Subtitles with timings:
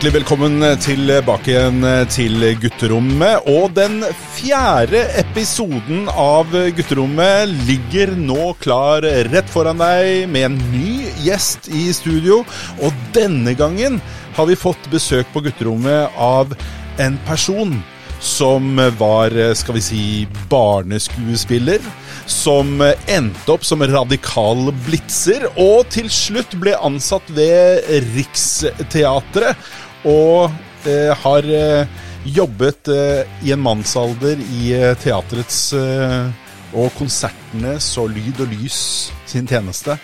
[0.00, 3.44] Hjertelig velkommen tilbake igjen til gutterommet.
[3.52, 3.98] Og den
[4.32, 11.90] fjerde episoden av gutterommet ligger nå klar rett foran deg med en ny gjest i
[11.92, 12.38] studio.
[12.80, 14.00] Og denne gangen
[14.38, 16.56] har vi fått besøk på gutterommet av
[16.96, 17.76] en person
[18.24, 20.06] som var, skal vi si,
[20.48, 21.84] barneskuespiller.
[22.24, 29.60] Som endte opp som radikal blitzer, og til slutt ble ansatt ved Riksteatret.
[30.08, 30.50] Og
[30.88, 36.30] eh, har eh, jobbet eh, i en mannsalder i teatrets eh,
[36.70, 38.80] og konsertenes og lyd og lys
[39.28, 39.96] sin tjeneste.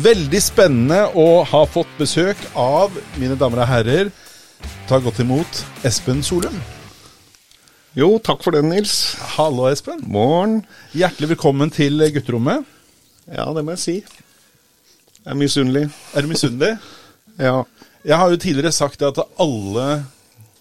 [0.00, 4.12] Veldig spennende å ha fått besøk av, mine damer og herrer,
[4.88, 6.56] ta godt imot Espen Solum.
[7.94, 9.14] Jo, takk for den, Nils.
[9.36, 10.00] Hallo, Espen.
[10.10, 10.62] Morgen.
[10.96, 12.64] Hjertelig velkommen til gutterommet.
[13.28, 13.94] Ja, det må jeg si.
[15.20, 15.84] Jeg er misunnelig.
[16.12, 16.72] Er du misunnelig?
[17.38, 17.60] Ja.
[18.04, 19.86] Jeg har jo tidligere sagt at alle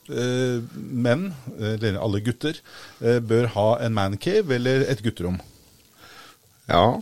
[0.08, 1.26] eh, menn,
[1.60, 2.60] eller alle gutter,
[3.04, 5.42] eh, bør ha en mancave eller et gutterom.
[6.72, 7.02] Ja.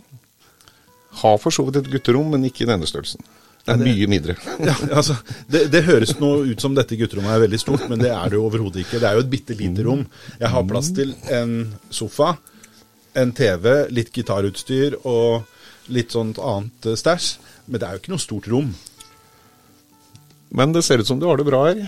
[1.22, 3.22] Har for så vidt et gutterom, men ikke i denne størrelsen.
[3.62, 4.34] Det er mye mindre.
[4.66, 5.14] Ja, altså,
[5.46, 8.40] det, det høres nå ut som dette gutterommet er veldig stort, men det er det
[8.40, 8.98] jo overhodet ikke.
[8.98, 10.02] Det er jo et bitte lite rom.
[10.40, 11.54] Jeg har plass til en
[11.94, 12.34] sofa,
[13.14, 15.46] en TV, litt gitarutstyr og
[15.94, 17.36] litt sånt annet eh, stæsj.
[17.68, 18.72] Men det er jo ikke noe stort rom.
[20.52, 21.80] Men det ser ut som du har det bra her.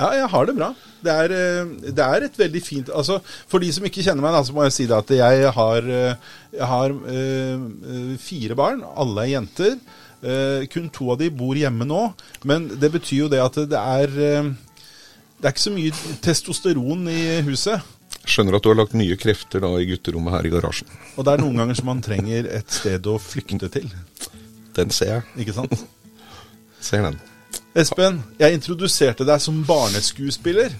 [0.00, 0.72] Ja, jeg har det bra.
[1.04, 4.32] Det er, eh, det er et veldig fint altså, For de som ikke kjenner meg,
[4.34, 8.82] da, så må jeg si det at jeg har, eh, jeg har eh, fire barn.
[8.96, 9.78] Alle er jenter.
[10.18, 12.00] Uh, kun to av de bor hjemme nå.
[12.48, 14.48] Men det betyr jo det at det er eh,
[15.38, 17.94] Det er ikke så mye testosteron i huset.
[18.26, 20.90] Skjønner at du har lagt mye krefter da i gutterommet her i garasjen.
[21.14, 23.86] Og det er noen ganger som man trenger et sted å flykte til.
[24.74, 25.26] Den ser jeg.
[25.44, 25.86] Ikke sant?
[26.82, 27.22] Ser den.
[27.78, 30.72] Espen, jeg introduserte deg som barneskuespiller.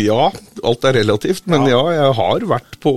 [0.00, 0.30] Ja,
[0.64, 2.92] alt er relativt, men ja, jeg har vært på,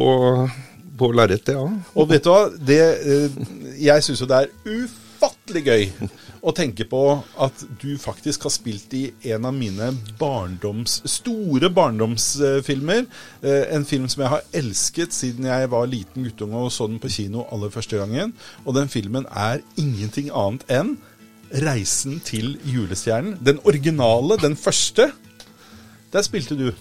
[0.99, 1.67] på lerretet, ja.
[1.95, 2.41] Og vet du hva?
[2.55, 3.39] Det, eh,
[3.83, 5.83] jeg syns jo det er ufattelig gøy
[6.41, 7.01] å tenke på
[7.43, 9.03] at du faktisk har spilt i
[9.33, 13.03] en av mine barndoms, store barndomsfilmer.
[13.43, 17.03] Eh, En film som jeg har elsket siden jeg var liten guttunge og så den
[17.03, 18.33] på kino aller første gangen.
[18.65, 20.95] Og den filmen er ingenting annet enn
[21.51, 23.35] 'Reisen til julestjernen'.
[23.43, 25.11] Den originale, den første.
[26.13, 26.71] Der spilte du.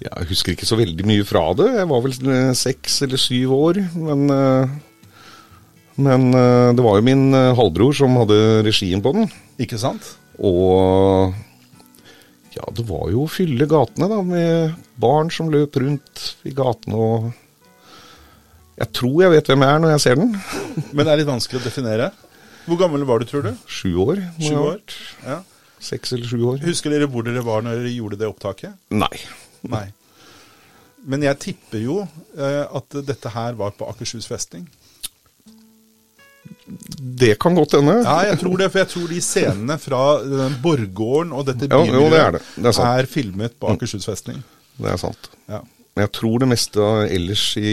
[0.00, 1.68] Jeg husker ikke så veldig mye fra det.
[1.76, 3.82] Jeg var vel eh, seks eller syv år.
[3.94, 4.72] Men, eh,
[6.00, 9.28] men eh, det var jo min halvbror som hadde regien på den.
[9.60, 10.16] Ikke sant?
[10.40, 11.34] Og
[12.56, 16.96] ja, det var jo å fylle gatene da, med barn som løp rundt i gatene
[16.96, 17.30] og
[18.80, 20.30] Jeg tror jeg vet hvem jeg er når jeg ser den.
[20.96, 22.06] Men det er litt vanskelig å definere.
[22.70, 23.52] Hvor gammel var du, tror du?
[23.66, 24.20] Sju år.
[24.38, 24.98] Sju år?
[25.26, 25.40] Ja.
[25.82, 26.60] Seks eller sju år.
[26.62, 28.76] Husker dere hvor dere var når dere gjorde det opptaket?
[28.94, 29.16] Nei.
[29.66, 29.86] Nei.
[31.08, 34.66] Men jeg tipper jo eh, at dette her var på Akershus festning.
[37.20, 37.96] Det kan godt hende.
[38.04, 41.80] Ja, jeg tror det, for jeg tror de scenene fra den borggården og dette Ja,
[41.84, 42.42] jo, det er det.
[42.56, 44.42] Det er er, filmet på Akershus festning.
[44.80, 45.30] Det er sant.
[45.50, 45.60] Ja.
[45.96, 47.72] Men jeg tror det meste av- ellers i,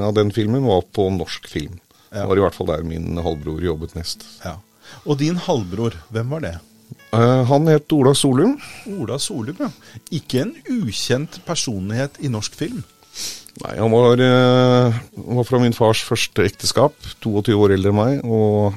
[0.00, 1.76] av den filmen var på norsk film.
[2.12, 2.24] Ja.
[2.28, 4.24] Var i hvert fall der min halvbror jobbet mest.
[4.44, 4.56] ja.
[5.04, 6.54] Og din halvbror, hvem var det?
[7.12, 8.58] Uh, han het Ola Solum.
[9.00, 9.68] Ola Solum, ja.
[10.14, 12.82] Ikke en ukjent personlighet i norsk film.
[13.62, 14.98] Nei, han var, uh,
[15.38, 18.20] var fra min fars første ekteskap, 22 år eldre enn meg.
[18.24, 18.76] Og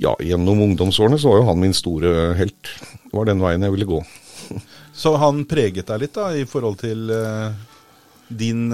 [0.00, 2.74] ja, gjennom ungdomsårene så var jo han min store helt.
[3.04, 4.02] Det var den veien jeg ville gå.
[5.00, 7.52] Så han preget deg litt da, i forhold til uh,
[8.28, 8.68] din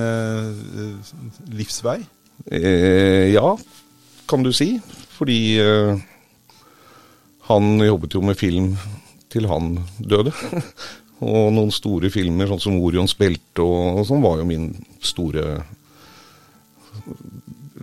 [1.54, 2.00] livsvei?
[2.44, 3.56] Eh, ja,
[4.28, 4.76] kan du si.
[5.16, 5.96] Fordi eh,
[7.48, 8.74] han jobbet jo med film
[9.32, 10.34] til han døde.
[11.26, 14.70] og noen store filmer, sånn som 'Orions belte' og, og sånn, var jo min
[15.00, 15.56] store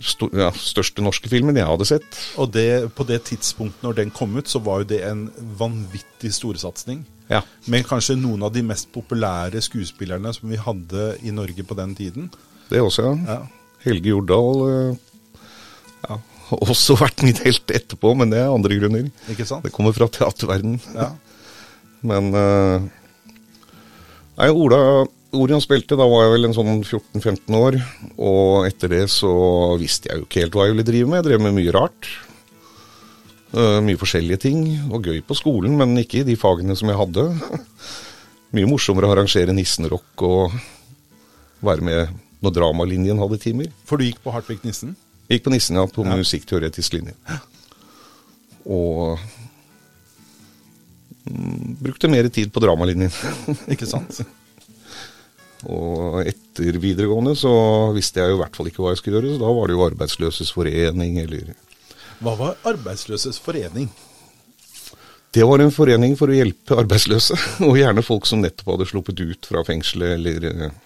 [0.02, 2.20] sto, ja, største norske filmen jeg hadde sett.
[2.40, 5.26] Og det, på det tidspunktet når den kom ut, så var jo det en
[5.58, 7.04] vanvittig storsatsing.
[7.30, 7.40] Ja.
[7.72, 11.94] Med kanskje noen av de mest populære skuespillerne som vi hadde i Norge på den
[11.96, 12.32] tiden.
[12.68, 13.38] Det også, ja.
[13.38, 13.63] Ja.
[13.84, 14.96] Helge Jordal eh,
[16.08, 16.18] ja,
[16.50, 19.08] har også vært min helt etterpå, men det er andre grunner.
[19.32, 19.66] Ikke sant?
[19.66, 20.80] Det kommer fra teaterverdenen.
[20.96, 21.12] Ja.
[22.04, 22.82] Men eh,
[24.34, 24.78] Nei, Ola
[25.34, 27.78] Orion spilte, da var jeg vel en sånn 14-15 år.
[28.22, 29.32] Og etter det så
[29.80, 31.20] visste jeg jo ikke helt hva jeg ville drive med.
[31.20, 32.10] Jeg drev med mye rart.
[33.54, 34.62] Eh, mye forskjellige ting.
[34.90, 37.26] Og gøy på skolen, men ikke i de fagene som jeg hadde.
[38.54, 40.54] mye morsommere å arrangere nissenrock og
[41.64, 43.72] være med når dramalinjen hadde timer.
[43.88, 44.94] For du gikk på Hartvig Nissen?
[45.32, 46.16] Gikk på Nissen, ja, på Ja.
[46.20, 47.14] musikkteoretisk linje.
[48.64, 49.18] Og
[51.80, 53.12] brukte mer tid på dramalinjen.
[53.72, 54.20] Ikke sant?
[55.64, 57.50] Og etter videregående så
[57.96, 59.76] visste jeg jo i hvert fall ikke hva jeg skulle gjøre, så da var det
[59.78, 61.54] jo Arbeidsløses forening eller
[62.20, 63.88] Hva var Arbeidsløses forening?
[65.34, 67.34] Det var en forening for å hjelpe arbeidsløse,
[67.66, 70.76] og gjerne folk som nettopp hadde sluppet ut fra fengselet eller eh,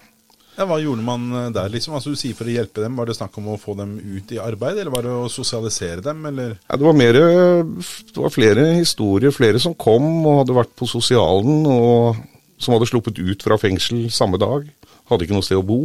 [0.59, 1.95] Ja, Hva gjorde man eh, der, liksom?
[1.95, 2.97] Altså Du sier for å hjelpe dem.
[2.99, 6.03] Var det snakk om å få dem ut i arbeid, eller var det å sosialisere
[6.03, 6.57] dem, eller?
[6.67, 10.89] Ja, det var mer Det var flere historier, flere som kom og hadde vært på
[10.91, 12.19] sosialen, og
[12.59, 14.67] som hadde sluppet ut fra fengsel samme dag.
[15.09, 15.85] Hadde ikke noe sted å bo.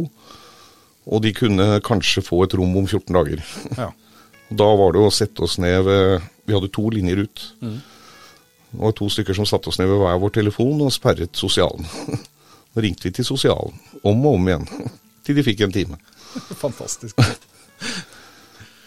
[1.04, 3.44] Og de kunne kanskje få et rom om 14 dager.
[3.84, 3.92] Ja.
[4.54, 7.44] Da var det å sette oss ned ved Vi hadde to linjer ut.
[7.64, 11.86] Det var to stykker som satte oss ned ved hver vår telefon og sperret sosialen.
[12.74, 14.64] Da ringte vi til sosialen, om og om igjen,
[15.24, 15.98] til de fikk en time.
[16.64, 17.20] Fantastisk.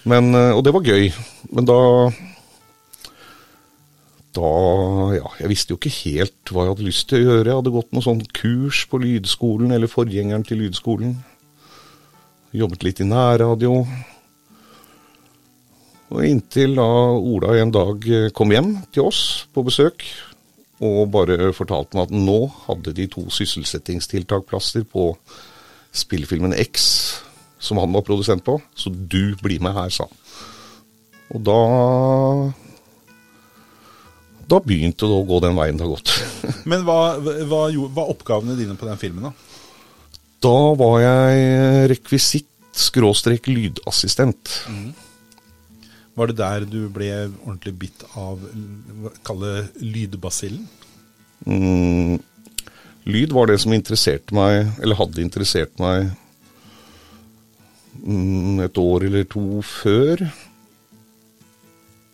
[0.08, 1.12] Men, eh, og det var gøy.
[1.52, 1.80] Men da
[4.38, 4.50] Da
[5.16, 7.48] Ja, jeg visste jo ikke helt hva jeg hadde lyst til å gjøre.
[7.48, 11.16] Jeg hadde gått noe sånn kurs på lydskolen, eller forgjengeren til lydskolen.
[12.54, 13.82] Jobbet litt i nærradio.
[16.08, 16.88] Og inntil da
[17.18, 20.06] Ola en dag eh, kom hjem til oss på besøk
[20.84, 25.10] og bare fortalte meg at nå hadde de to sysselsettingstiltakplasser på
[25.98, 26.86] spillefilmen X,
[27.58, 30.24] som han var produsent på, så du blir med her, sa han.
[31.36, 31.60] Og da
[34.48, 36.14] Da begynte det å gå den veien det har gått.
[36.72, 39.34] Men hva, hva var oppgavene dine på den filmen, da?
[40.46, 44.54] Da var jeg rekvisitt-skråstrek lydassistent.
[46.18, 47.12] Var det der du ble
[47.46, 50.64] ordentlig bitt av hva kalle lydbasillen?
[51.46, 52.18] Mm,
[53.06, 56.10] lyd var det som interesserte meg, eller hadde interessert meg
[58.02, 60.26] mm, et år eller to før.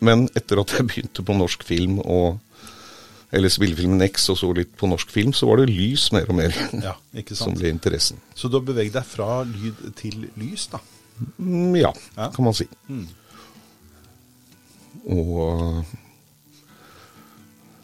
[0.04, 2.42] Men etter at jeg begynte på norsk film, og,
[3.32, 6.42] eller spillefilmen X, og så litt på norsk film, så var det lys mer og
[6.42, 6.98] mer Ja,
[7.40, 8.20] som ble interessen.
[8.36, 10.84] Så du har beveget deg fra lyd til lys, da?
[11.40, 12.32] Mm, ja, Ja.
[12.36, 12.68] kan man si.
[12.92, 13.08] Mm.
[15.12, 15.84] Og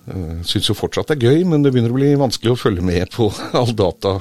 [0.08, 2.86] uh, syns jo fortsatt det er gøy, men det begynner å bli vanskelig å følge
[2.86, 3.28] med på
[3.60, 4.16] all data,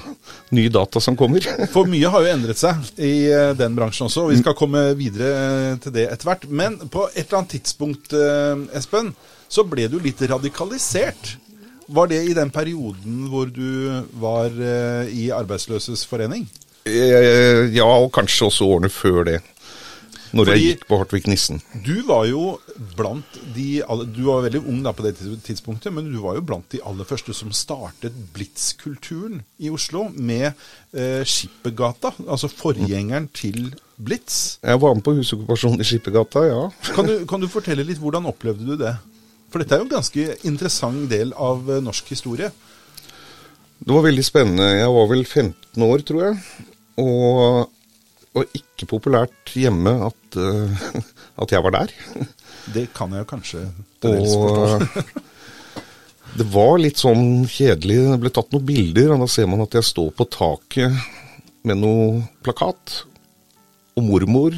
[0.56, 1.45] ny data som kommer.
[1.75, 4.89] For mye har jo endret seg i eh, den bransjen også, og vi skal komme
[4.99, 6.49] videre eh, til det etter hvert.
[6.50, 9.15] Men på et eller annet tidspunkt, eh, Espen,
[9.49, 11.37] så ble du litt radikalisert.
[11.89, 16.44] Var det i den perioden hvor du var eh, i Arbeidsløses forening?
[16.89, 19.39] Eh, ja, og kanskje også årene før det.
[20.33, 21.61] Når Fordi- jeg gikk på Hartvig Nissen.
[21.85, 22.61] Du var jo
[22.97, 23.83] blant de
[24.13, 27.05] Du var veldig ung da på det tidspunktet, men du var jo blant de aller
[27.09, 30.53] første som startet Blitz-kulturen i Oslo med
[30.93, 34.59] eh, Skippergata, altså forgjengeren til Blitz.
[34.63, 36.71] Jeg var med på husokkupasjonen i Skippergata, ja.
[36.95, 38.97] Kan du, kan du fortelle litt, hvordan opplevde du det?
[39.51, 42.51] For dette er jo en ganske interessant del av eh, norsk historie.
[43.79, 44.67] Det var veldig spennende.
[44.77, 46.39] Jeg var vel 15 år, tror jeg.
[46.99, 47.71] Og
[48.37, 50.87] var ikke populært hjemme at, eh,
[51.43, 51.95] at jeg var der.
[52.75, 53.65] Det kan jeg jo kanskje.
[54.09, 54.85] Og
[56.39, 58.01] det var litt sånn kjedelig.
[58.13, 60.93] Det ble tatt noen bilder, og da ser man at jeg står på taket
[61.67, 63.03] med noe plakat.
[63.99, 64.55] Og mormor,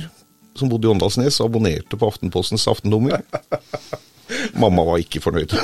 [0.59, 3.23] som bodde i Åndalsnes, abonnerte på Aftenpostens aftennummer.
[4.61, 5.55] Mamma var ikke fornøyd.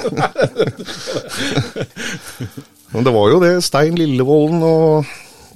[2.95, 3.53] Men det var jo det.
[3.67, 5.11] Stein Lillevolden og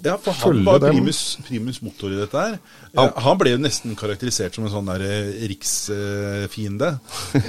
[0.04, 2.56] Ja, for han var primus, primus motor i dette her.
[2.94, 3.06] Ja.
[3.26, 6.94] Han ble jo nesten karakterisert som en sånn der eh, riksfiende.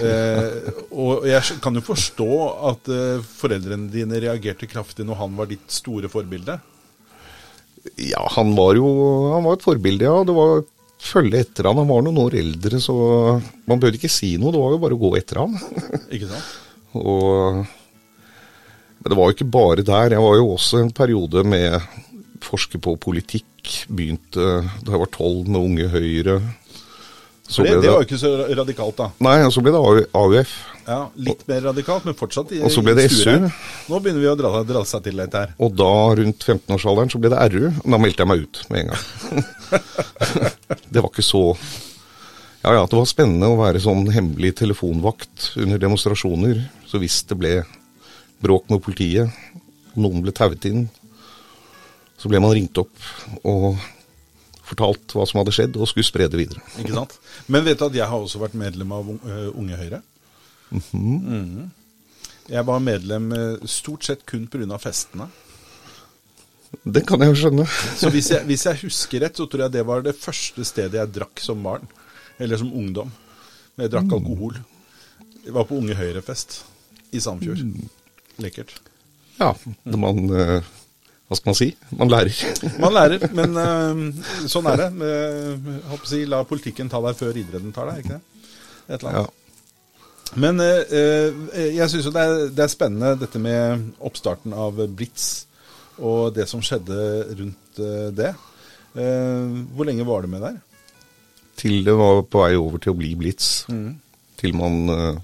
[0.02, 2.28] Eh, og jeg kan jo forstå
[2.72, 6.56] at eh, foreldrene dine reagerte kraftig når han var ditt store forbilde.
[8.02, 8.88] Ja, han var jo
[9.34, 10.24] han var et forbilde, ja.
[10.28, 10.64] Det var
[11.02, 11.82] følge etter han.
[11.82, 12.96] Han var noen år eldre, så
[13.70, 14.54] man behøvde ikke si noe.
[14.54, 15.58] Det var jo bare å gå etter han.
[16.14, 16.52] Ikke sant?
[16.98, 17.62] Og,
[19.02, 20.16] men det var jo ikke bare der.
[20.18, 21.78] Jeg var jo også en periode med
[22.46, 23.48] forske på politikk.
[23.92, 26.40] Begynte da jeg var tolv med Unge Høyre.
[27.52, 29.10] Det, det var jo ikke så radikalt, da.
[29.26, 29.80] nei, og så ble det
[30.16, 30.52] AUF.
[30.88, 33.44] Ja, Litt mer radikalt, men fortsatt i Og så ble det SU.
[33.92, 35.52] Nå begynner vi å dra, dra seg til litt her.
[35.62, 37.66] Og da, rundt 15-årsalderen, så ble det RU.
[37.70, 39.44] Og da meldte jeg meg ut med en gang.
[40.94, 41.44] det var ikke så
[42.62, 46.64] Ja ja, det var spennende å være sånn hemmelig telefonvakt under demonstrasjoner.
[46.88, 47.54] Så hvis det ble
[48.42, 49.30] bråk med politiet,
[50.00, 50.86] noen ble tauet inn,
[52.22, 52.94] så ble man ringt opp
[53.42, 53.82] og
[54.72, 56.62] fortalt hva som hadde skjedd, og skulle spre det videre.
[56.80, 57.18] Ikke sant?
[57.52, 60.02] Men vet du at jeg har også vært medlem av Unge Høyre?
[60.72, 61.20] Mm -hmm.
[61.20, 61.70] Mm -hmm.
[62.52, 64.78] Jeg var medlem eh, stort sett kun pga.
[64.78, 65.28] festene.
[66.84, 67.66] Det kan jeg jo skjønne.
[68.00, 71.00] Så hvis jeg, hvis jeg husker rett, så tror jeg det var det første stedet
[71.00, 71.88] jeg drakk som barn.
[72.40, 73.12] Eller som ungdom.
[73.78, 74.58] Jeg drakk alkohol.
[75.46, 76.64] Jeg var på Unge Høyre-fest
[77.12, 77.64] i Sandfjord.
[78.42, 78.74] Lekkert.
[79.40, 80.62] Ja, man eh,
[81.32, 81.68] Hva skal man si?
[81.96, 82.40] Man lærer.
[82.84, 84.88] Man lærer, men uh, sånn er det.
[85.00, 88.50] Uh, si, la politikken ta deg før idretten tar deg, ikke det?
[88.90, 89.22] Et eller Ja.
[89.22, 89.38] annet.
[90.42, 94.78] Men eh, eh, jeg syns jo det er, det er spennende dette med oppstarten av
[94.96, 95.46] Blitz
[96.00, 97.00] og det som skjedde
[97.36, 97.82] rundt
[98.16, 98.30] det.
[98.96, 100.56] Hvor lenge var det med der?
[101.60, 103.50] Til det var på vei over til å bli Blitz.
[104.40, 105.20] Til man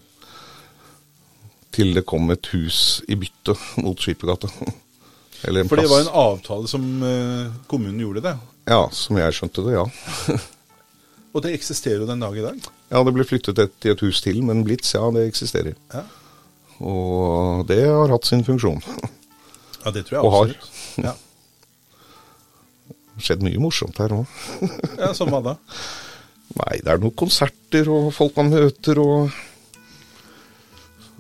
[1.71, 4.51] Til det kom et hus i bytte mot Skippergata.
[5.45, 8.33] Eller en For det var en avtale som eh, kommunen gjorde det.
[8.67, 9.85] Ja, som jeg skjønte det, ja.
[11.37, 12.57] Og det eksisterer jo den dag i dag.
[12.89, 15.75] Ja, det ble flyttet et, et hus til, men Blitz, ja, det eksisterer.
[15.93, 16.01] Ja,
[16.81, 18.81] Og det har hatt sin funksjon.
[19.83, 20.55] ja det tror jeg Og har.
[21.05, 21.13] Ja.
[23.27, 24.37] Skjedd mye morsomt her òg.
[24.97, 25.55] ja, Som hva da?
[26.57, 29.33] Nei, det er noen konserter og folk man møter og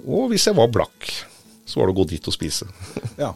[0.05, 1.09] Og hvis jeg var blakk,
[1.67, 2.67] så var det å gå dit og spise.
[3.19, 3.33] Ja.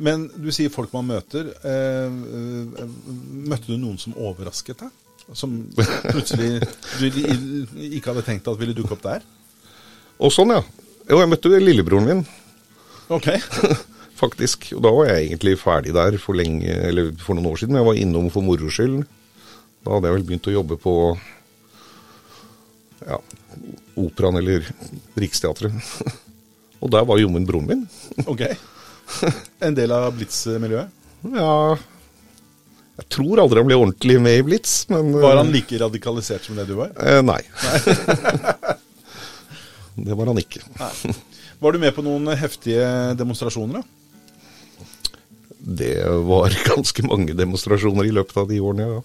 [0.00, 1.50] Men du sier folk man møter.
[1.60, 2.92] Eh, eh,
[3.52, 4.96] møtte du noen som overrasket deg?
[5.36, 6.64] Som plutselig
[6.98, 7.04] du
[7.86, 9.26] ikke hadde tenkt at ville dukke opp der?
[10.18, 10.64] Og sånn, ja.
[11.10, 12.24] Jo, jeg møtte lillebroren min,
[13.10, 13.26] Ok.
[14.20, 14.70] faktisk.
[14.76, 17.74] Og da var jeg egentlig ferdig der for lenge, eller for noen år siden.
[17.74, 19.02] Men jeg var innom for moro skyld.
[19.84, 20.94] Da hadde jeg vel begynt å jobbe på
[23.06, 23.16] ja,
[24.00, 24.66] Operaen eller
[25.20, 25.72] Riksteatret.
[26.80, 27.86] Og der var jommen broren min.
[28.30, 28.44] ok.
[29.66, 30.88] En del av Blitz-miljøet?
[31.36, 31.76] Ja
[33.00, 36.56] Jeg tror aldri han ble ordentlig med i Blitz, men Var han like radikalisert som
[36.60, 36.90] det du var?
[37.00, 37.40] eh, Nei.
[40.00, 40.60] det var han ikke.
[41.60, 42.86] Var du med på noen heftige
[43.20, 43.80] demonstrasjoner?
[43.82, 43.86] da?
[45.60, 45.92] Det
[46.24, 49.00] var ganske mange demonstrasjoner i løpet av de årene, ja.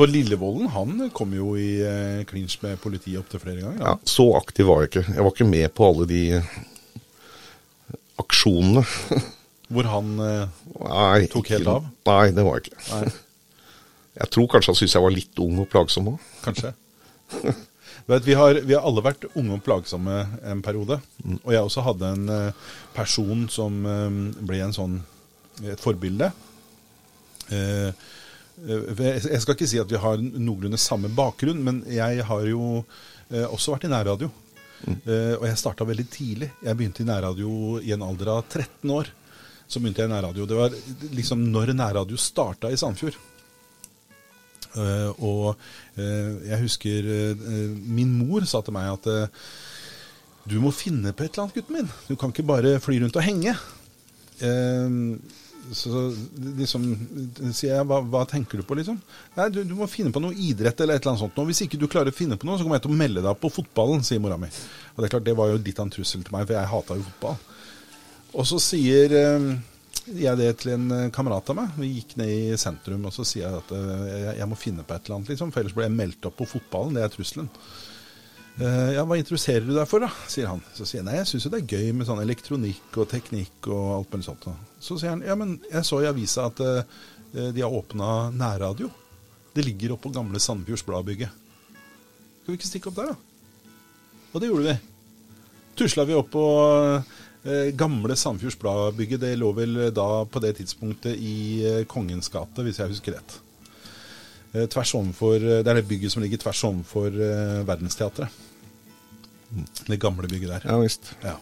[0.00, 3.82] For Lillevolden han kom jo i eh, klinsj med politiet opptil flere ganger.
[3.84, 3.92] ja.
[4.08, 5.02] Så aktiv var jeg ikke.
[5.12, 6.20] Jeg var ikke med på alle de
[8.20, 8.82] aksjonene.
[9.70, 11.84] Hvor han eh, Nei, Tok helt av?
[12.08, 12.78] Nei, det var ikke.
[12.90, 13.10] Nei,
[14.20, 16.24] Jeg tror kanskje han syntes jeg var litt ung og plagsom òg.
[16.44, 16.72] kanskje.
[18.10, 20.16] Vet, vi, har, vi har alle vært unge og plagsomme
[20.50, 20.96] en periode.
[21.44, 24.18] Og jeg også hadde en eh, person som eh,
[24.50, 24.98] ble en sånn,
[25.62, 26.32] et forbilde.
[27.50, 32.84] Jeg skal ikke si at vi har noenlunde samme bakgrunn, men jeg har jo
[33.30, 34.28] også vært i nærradio.
[34.88, 36.50] Eh, og jeg starta veldig tidlig.
[36.64, 39.10] Jeg begynte i nærradio i en alder av 13 år.
[39.70, 40.46] Så begynte jeg i nærradio.
[40.48, 40.78] Det var
[41.14, 43.18] liksom når nærradio starta i Sandfjord.
[44.70, 45.46] Uh, og
[45.98, 47.40] uh, jeg husker eh,
[47.90, 49.48] min mor sa til meg at eh,
[50.46, 51.90] du må finne på et eller annet, gutten min.
[52.06, 53.56] Du kan ikke bare fly rundt og henge.
[54.46, 54.94] Eh,
[55.76, 56.02] så
[56.58, 56.86] liksom
[57.54, 58.98] sier jeg, hva, hva tenker du på, liksom?
[59.36, 61.36] Nei, du, du må finne på noe idrett eller et eller annet sånt.
[61.38, 61.46] nå.
[61.50, 63.40] Hvis ikke du klarer å finne på noe, så kommer jeg til å melde deg
[63.42, 64.50] på fotballen, sier mora mi.
[64.94, 66.72] Og det er klart, det var jo litt av en trussel til meg, for jeg
[66.74, 67.38] hata jo fotball.
[68.30, 69.46] Og så sier eh,
[70.20, 71.78] jeg det til en eh, kamerat av meg.
[71.78, 74.86] Vi gikk ned i sentrum, og så sier jeg at eh, jeg, jeg må finne
[74.86, 76.98] på et eller annet, liksom, for ellers blir jeg meldt opp på fotballen.
[76.98, 77.50] Det er trusselen.
[78.58, 80.10] Eh, ja, hva interesserer du deg for, da?
[80.28, 80.60] sier han.
[80.76, 83.70] Så sier jeg nei, jeg syns jo det er gøy med sånn elektronikk og teknikk
[83.70, 84.48] og alt mulig sånt.
[84.48, 84.56] da.
[84.82, 86.82] Så sier han ja, men jeg så i avisa at eh,
[87.54, 88.90] de har åpna nærradio.
[89.54, 91.32] Det ligger oppe på gamle Sandefjords Bladbygget.
[92.42, 93.68] Skal vi ikke stikke opp der, da?
[94.30, 94.76] Og det gjorde vi.
[95.80, 96.46] Tusla vi opp på
[96.98, 99.22] eh, gamle Sandefjords Blad-bygget.
[99.24, 103.40] Det lå vel da på det tidspunktet i Kongens gate, hvis jeg husker rett.
[104.50, 108.28] Eh, tvers overfor, eh, Det er det bygget som ligger tvers overfor eh, Verdensteatret.
[109.86, 110.62] Det gamle bygget der.
[110.64, 111.12] Ja visst.
[111.22, 111.36] Ja.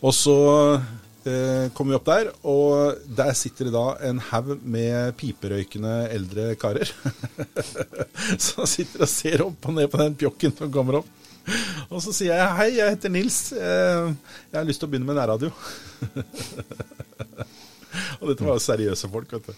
[0.00, 0.80] Og så
[1.26, 6.54] eh, kom vi opp der, og der sitter det da en haug med piperøykende eldre
[6.54, 6.90] karer.
[8.38, 11.10] som sitter og ser opp og ned på den pjokken som kommer opp.
[11.90, 13.50] Og så sier jeg hei, jeg heter Nils.
[13.50, 15.50] Jeg har lyst til å begynne med nærradio.
[18.20, 19.54] og dette var jo seriøse folk, vet du.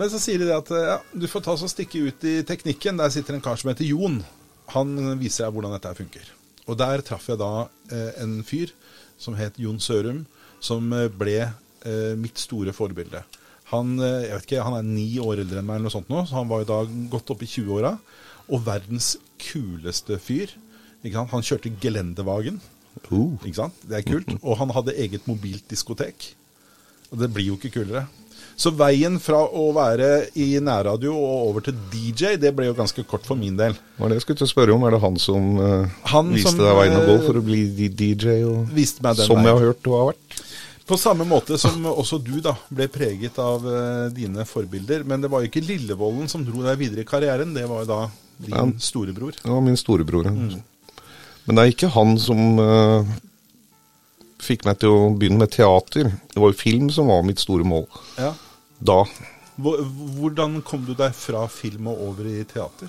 [0.00, 2.96] Men så sier de det at ja, du får ta og stikke ut i teknikken.
[2.96, 4.22] Der sitter en kar som heter Jon.
[4.72, 6.30] Han viser deg hvordan dette funker.
[6.70, 8.72] Og der traff jeg da eh, en fyr
[9.20, 10.24] som het Jon Sørum,
[10.64, 13.20] som eh, ble eh, mitt store forbilde.
[13.74, 16.10] Han, eh, jeg vet ikke, han er ni år eldre enn meg, eller noe sånt
[16.12, 16.80] nå, så han var jo da
[17.12, 17.94] godt opp i 20-åra.
[18.50, 20.56] Og verdens kuleste fyr.
[21.04, 22.58] Han kjørte gelendevagen.
[23.08, 23.36] Uh.
[23.44, 23.84] Ikke sant?
[23.86, 24.32] Det er kult.
[24.46, 26.32] Og han hadde eget mobilt diskotek.
[27.10, 28.06] Og det blir jo ikke kulere.
[28.60, 33.04] Så veien fra å være i nærradio og over til DJ, det ble jo ganske
[33.08, 33.76] kort for min del.
[33.96, 34.82] Var det jeg skulle til å spørre om.
[34.84, 37.44] Er det han som uh, Han viste som, deg veien å gå eh, for å
[37.46, 38.34] bli DJ?
[38.44, 38.74] Og,
[39.22, 40.42] som jeg har hørt du har vært?
[40.90, 45.06] På samme måte som også du da ble preget av uh, dine forbilder.
[45.08, 47.90] Men det var jo ikke Lillevolden som dro deg videre i karrieren, det var jo
[47.94, 48.02] da
[48.40, 48.66] din Ja.
[48.76, 49.40] storebror.
[49.40, 50.28] Ja, min storebror.
[50.28, 50.36] ja.
[50.36, 50.60] Mm.
[51.46, 53.08] Men det er ikke han som uh,
[54.44, 56.12] fikk meg til å begynne med teater.
[56.28, 57.88] Det var jo film som var mitt store mål
[58.20, 58.34] Ja.
[58.80, 59.04] Da.
[59.60, 62.88] Hvordan kom du deg fra film og over i teater?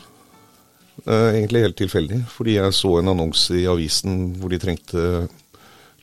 [1.05, 5.03] Eh, egentlig helt tilfeldig, fordi jeg så en annonse i avisen hvor de trengte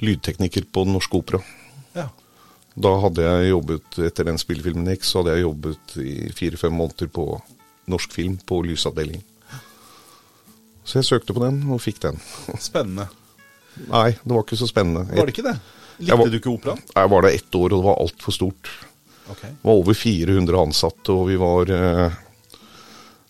[0.02, 1.40] lydtekniker på Den Norske Opera.
[1.96, 2.08] Ja.
[2.78, 7.10] Da hadde jeg jobbet, etter den spillefilmen gikk, så hadde jeg jobbet i fire-fem måneder
[7.10, 7.24] på
[7.90, 9.24] norsk film på lysavdelingen.
[10.88, 12.20] Så jeg søkte på den, og fikk den.
[12.68, 13.08] Spennende.
[13.88, 15.04] Nei, det var ikke så spennende.
[15.14, 15.56] Var det ikke det?
[15.98, 16.80] Likte var- du ikke operaen?
[16.94, 18.70] Jeg var der ett år, og det var altfor stort.
[19.30, 19.42] Ok.
[19.42, 22.18] Det var over 400 ansatte, og vi var eh,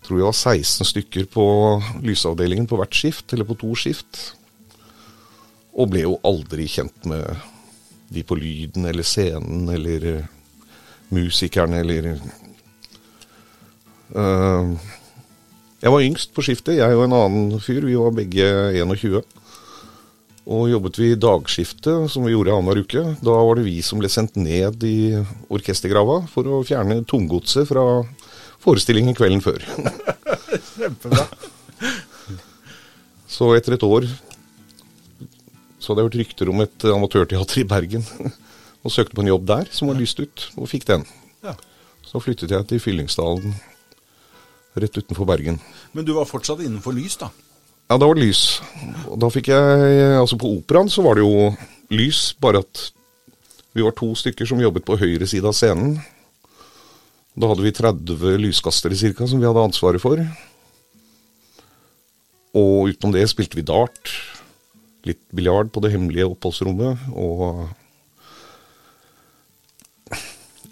[0.09, 1.45] tror jeg var 16 stykker på
[2.07, 4.21] lysavdelingen på hvert skift, eller på to skift.
[5.77, 7.29] Og ble jo aldri kjent med
[8.09, 10.29] de på lyden eller scenen eller eh,
[11.13, 12.09] musikerne eller
[14.15, 14.71] eh,
[15.79, 17.85] Jeg var yngst på skiftet, jeg og en annen fyr.
[17.85, 19.21] Vi var begge 21.
[20.49, 23.03] Og jobbet vi dagskiftet, som vi gjorde annenhver uke.
[23.21, 25.19] Da var det vi som ble sendt ned i
[25.53, 27.85] orkestergrava for å fjerne tunggodset fra
[28.65, 29.61] forestillingen kvelden før.
[30.79, 31.27] Kjempebra.
[33.29, 34.09] Så etter et år
[35.79, 38.07] så hadde jeg hørt rykter om et amatørteater i Bergen.
[38.87, 41.03] Og søkte på en jobb der som var lyst ut, og fikk den.
[41.45, 41.53] Ja.
[42.07, 43.57] Så flyttet jeg til Fyllingsdalen
[44.79, 45.59] rett utenfor Bergen.
[45.93, 47.29] Men du var fortsatt innenfor lys, da?
[47.89, 48.61] Ja, da var det lys.
[49.09, 51.49] Og da fikk jeg Altså, på operaen så var det jo
[51.95, 52.91] lys, bare at
[53.77, 55.97] vi var to stykker som jobbet på høyre side av scenen.
[57.39, 60.21] Da hadde vi 30 lyskastere cirka som vi hadde ansvaret for.
[62.59, 64.13] Og utenom det spilte vi dart,
[65.07, 67.69] litt biljard på det hemmelige oppholdsrommet, og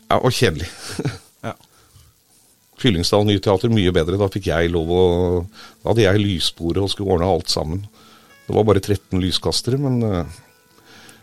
[0.07, 0.69] Ja, og kjedelig.
[2.81, 4.19] Fyllingsdal Nye Teater mye bedre.
[4.21, 5.05] Da fikk jeg lov å
[5.83, 7.85] Da hadde jeg lysbordet og skulle ordne alt sammen.
[8.47, 10.41] Det var bare 13 lyskastere, men, eh,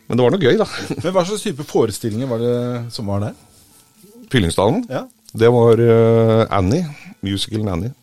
[0.07, 0.67] men det var noe gøy, da.
[1.03, 2.55] Men hva slags type forestillinger var det
[2.91, 3.37] som var der?
[4.33, 4.83] Fyllingsdalen.
[4.91, 5.05] Ja.
[5.33, 6.83] Det var eh, Annie.
[7.23, 7.93] Musicalen Annie.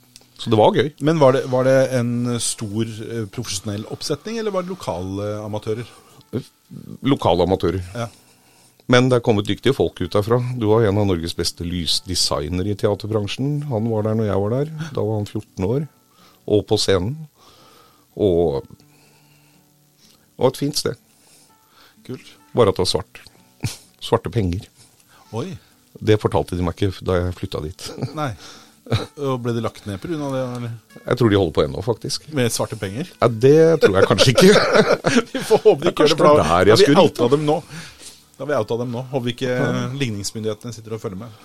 [0.40, 0.88] Så det var gøy.
[1.04, 5.90] Men var det, var det en stor eh, profesjonell oppsetning, eller var det lokale amatører?
[7.04, 7.82] Lokale amatører.
[7.92, 8.08] Ja.
[8.90, 10.40] Men det er kommet dyktige folk ut derfra.
[10.58, 13.60] Du var en av Norges beste lysdesignere i teaterbransjen.
[13.70, 14.72] Han var der når jeg var der.
[14.96, 15.84] Da var han 14 år.
[16.50, 17.14] Og på scenen.
[18.18, 18.64] Og
[20.40, 20.96] og et fint sted.
[22.06, 22.32] Kult.
[22.56, 23.20] Bare at det var svart.
[24.06, 24.64] Svarte penger.
[25.36, 25.50] Oi.
[26.00, 27.88] Det fortalte de meg ikke da jeg flytta dit.
[28.20, 28.32] Nei.
[29.20, 30.16] Og ble det lagt ned pga.
[30.16, 30.40] det?
[30.56, 30.72] Eller?
[31.04, 32.24] Jeg tror de holder på ennå, faktisk.
[32.34, 33.12] Med svarte penger?
[33.20, 34.48] Ja, Det tror jeg kanskje ikke.
[35.34, 37.60] Vi får håpe de ikke gjør det, bra for da har vi outa dem nå.
[38.40, 39.00] Da har vi outa dem nå.
[39.10, 39.54] Håper ikke
[40.00, 41.40] ligningsmyndighetene sitter og følger med.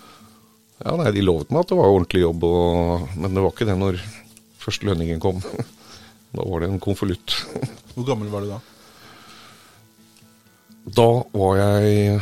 [0.80, 3.10] Ja, nei, De lovet meg at det var ordentlig jobb, og...
[3.20, 3.98] men det var ikke det når
[4.64, 5.42] første lønningen kom.
[6.32, 7.36] Da var det en konvolutt.
[7.98, 8.62] Hvor gammel var du da?
[11.02, 12.22] Da var jeg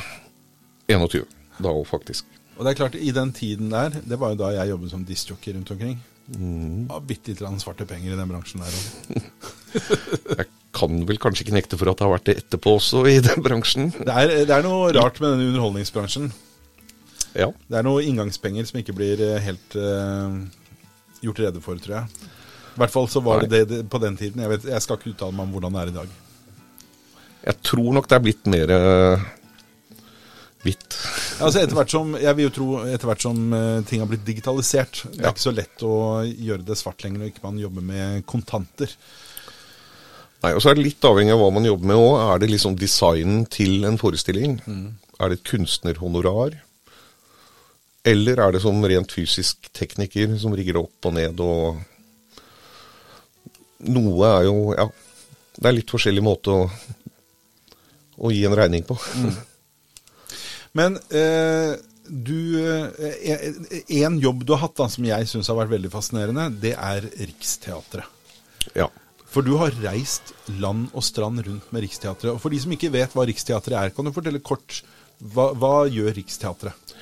[0.90, 1.22] 21.
[1.62, 2.26] Da òg, faktisk.
[2.58, 5.06] Og det er klart, i den tiden der, det var jo da jeg jobbet som
[5.06, 6.02] diskjockey rundt omkring.
[6.34, 6.90] Mm.
[7.06, 9.30] Bitte litt grann svarte penger i den bransjen der òg.
[10.34, 13.20] Jeg kan vel kanskje ikke nekte for at det har vært det etterpå også i
[13.22, 13.92] den bransjen.
[13.94, 16.32] Det, er- det er noe rart med denne underholdningsbransjen.
[17.38, 17.48] Ja.
[17.70, 20.36] Det er noe inngangspenger som ikke blir eh, helt uh,
[21.26, 22.28] gjort rede for, tror jeg.
[22.74, 24.42] I hvert fall så var det det, på den tiden.
[24.42, 26.14] Jeg, vet, jeg skal ikke uttale meg om hvordan det er i dag.
[27.48, 29.26] Jeg tror nok det er blitt mer uh,
[30.64, 30.98] hvitt.
[31.44, 33.40] Altså etter hvert som, jeg vil jo tro etter hvert som
[33.90, 35.32] ting har blitt digitalisert Det er Ja.
[35.34, 38.94] ikke så lett å gjøre det svart lenger når ikke man jobber med kontanter.
[40.44, 42.14] Nei, og så er det litt avhengig av hva man jobber med òg.
[42.20, 44.58] Er det liksom designen til en forestilling?
[45.20, 46.58] Er det et kunstnerhonorar?
[48.04, 51.82] Eller er det som rent fysisk tekniker som rigger det opp og ned og
[53.84, 54.86] Noe er jo Ja,
[55.60, 56.68] det er litt forskjellig måte å,
[58.20, 58.96] å gi en regning på.
[60.80, 61.76] Men eh,
[62.08, 63.48] du eh,
[64.04, 67.08] En jobb du har hatt da, som jeg syns har vært veldig fascinerende, det er
[67.08, 68.08] Riksteatret.
[68.76, 68.90] Ja.
[69.34, 72.36] For du har reist land og strand rundt med Riksteatret.
[72.36, 74.84] Og for de som ikke vet hva Riksteatret er, kan du fortelle kort
[75.34, 76.93] hva, hva gjør Riksteatret?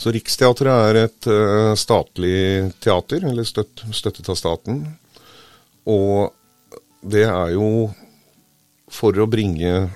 [0.00, 4.84] Så Riksteatret er et uh, statlig teater, eller støtt, støttet av staten.
[5.90, 6.30] Og
[7.02, 7.90] det er jo
[8.90, 9.90] for å bringe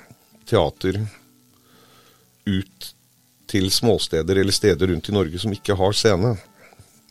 [0.48, 0.98] teater
[2.44, 2.90] ut
[3.48, 6.34] til småsteder eller steder rundt i Norge som ikke har scene.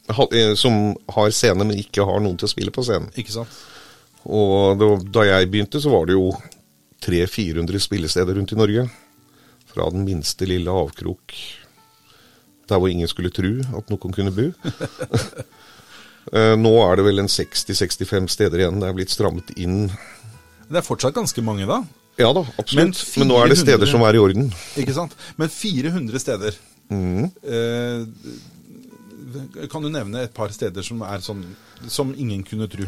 [0.09, 3.09] Eh, som har scene, men ikke har noen til å spille på scenen.
[3.15, 3.61] Ikke sant?
[4.25, 6.29] Og da, da jeg begynte, så var det jo
[7.03, 8.85] 300-400 spillesteder rundt i Norge.
[9.73, 11.33] Fra den minste lille avkrok
[12.69, 14.51] der hvor ingen skulle tro at noen kunne bo.
[16.31, 18.77] Eh, Nå er det vel en 60-65 steder igjen.
[18.79, 19.89] Det er blitt strammet inn.
[20.69, 21.81] Det er fortsatt ganske mange, da?
[22.15, 22.95] Ja da, absolutt.
[22.95, 24.47] Men Men, nå er det steder som er i orden.
[24.79, 25.11] Ikke sant?
[25.35, 26.55] Men 400 steder.
[26.87, 27.27] Mm.
[27.43, 28.07] Eh,
[29.67, 31.43] kan du nevne et par steder som er sånn
[31.91, 32.87] som ingen kunne tro?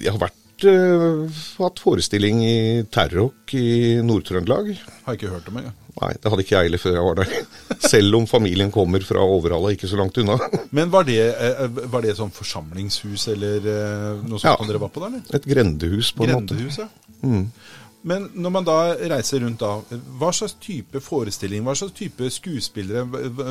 [0.00, 2.56] Jeg har vært, uh, hatt forestilling i
[2.92, 4.70] Terrock i Nord-Trøndelag.
[5.06, 5.74] Har ikke hørt om engang.
[5.96, 7.30] Nei, det hadde ikke jeg heller før jeg var der.
[7.88, 10.36] Selv om familien kommer fra Overhalla, ikke så langt unna.
[10.76, 14.56] Men var det, eh, var det sånn forsamlingshus eller eh, noe sånt Ja.
[14.60, 15.14] som dere var på der?
[15.16, 15.38] eller?
[15.40, 16.52] Et grendehus, på en måte.
[16.52, 16.90] Grendehus, ja.
[18.06, 18.76] Men når man da
[19.08, 19.70] reiser rundt da,
[20.20, 23.02] hva slags type forestilling, hva slags type skuespillere,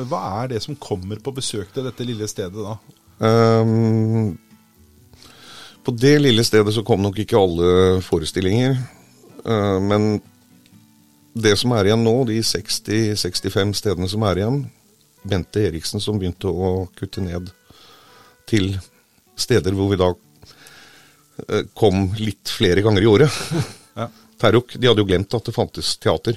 [0.08, 2.78] hva er det som kommer på besøk til dette lille stedet da?
[3.26, 4.36] Ehm,
[5.86, 8.74] på det lille stedet så kom nok ikke alle forestillinger.
[9.46, 10.16] Eh, men
[11.36, 14.64] det som er igjen nå, de 60-65 stedene som er igjen
[15.26, 17.52] Bente Eriksen som begynte å kutte ned
[18.50, 18.72] til
[19.38, 20.08] steder hvor vi da
[21.46, 23.42] eh, kom litt flere ganger i året.
[23.94, 24.10] Ja.
[24.42, 26.36] Terrok de hadde jo glemt at det fantes teater.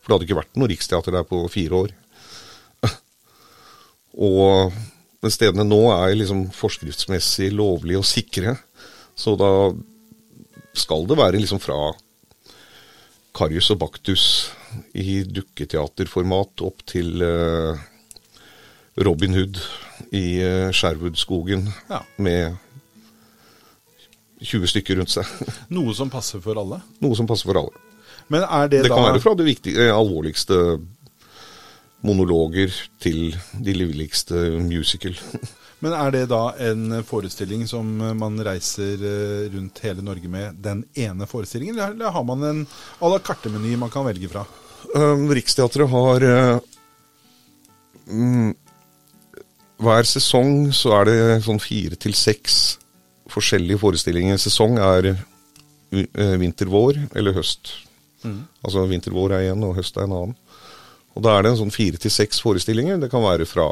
[0.00, 1.92] For det hadde ikke vært noe riksteater der på fire år.
[4.28, 4.72] Og
[5.30, 8.56] stedene nå er liksom forskriftsmessig lovlige og sikre.
[9.18, 9.50] Så da
[10.78, 11.78] skal det være liksom fra
[13.34, 14.24] Karius og Baktus
[14.98, 17.78] i dukketeaterformat opp til uh,
[19.02, 19.58] Robin Hood
[20.14, 22.02] i uh, Sherwoodskogen Ja.
[22.18, 22.56] med
[24.38, 25.26] 20 stykker rundt seg.
[25.74, 26.80] Noe som passer for alle.
[27.02, 27.84] Noe som passer for alle.
[28.30, 30.78] Men er det, Det kan være fra det viktige, eh, alvorligste
[32.06, 32.70] monologer
[33.02, 33.32] til
[33.64, 35.16] de livligste musical.
[35.84, 37.86] Men er det da en forestilling som
[38.18, 42.64] man reiser eh, rundt hele Norge med den ene forestillingen, eller har man en
[42.98, 44.42] à la carte-meny man kan velge fra?
[44.94, 46.58] Um, Riksteatret har eh,
[48.10, 48.54] mm,
[49.78, 52.78] Hver sesong så er det sånn fire til seks
[53.30, 54.40] forskjellige forestillinger.
[54.40, 55.12] Sesong er
[56.40, 57.70] vinter-vår eller høst.
[58.66, 60.34] Altså vinter-vår er en, og høst er en annen.
[61.14, 62.98] Og da er det en sånn fire til seks forestillinger.
[62.98, 63.68] Det kan være fra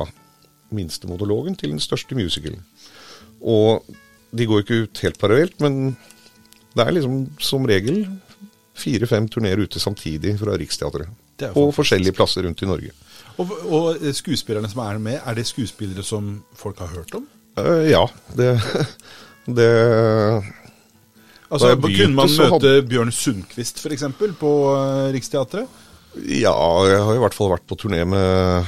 [0.75, 2.63] minste monologen til den største musicalen.
[3.43, 3.85] Og
[4.37, 5.97] de går ikke ut helt parallelt, men
[6.77, 8.05] det er liksom som regel
[8.77, 11.09] fire-fem turneer ute samtidig fra Riksteatret.
[11.53, 12.93] På forskjellige plasser rundt i Norge.
[13.37, 17.27] Og, og skuespillerne som er med, er det skuespillere som folk har hørt om?
[17.57, 18.03] Uh, ja,
[18.37, 18.55] det,
[19.59, 19.71] det
[21.47, 24.05] Altså, begynte, Kunne man møte hadde- Bjørn Sundquist f.eks.
[24.41, 25.69] på uh, Riksteatret?
[26.27, 26.55] Ja,
[26.89, 28.65] jeg har i hvert fall vært på turné med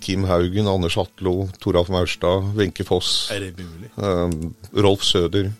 [0.00, 3.90] Kim Haugen, Anders Hatlo, Toralf Maurstad, Wenche Foss, Er det mulig?
[3.96, 5.50] um, Rolf Søder.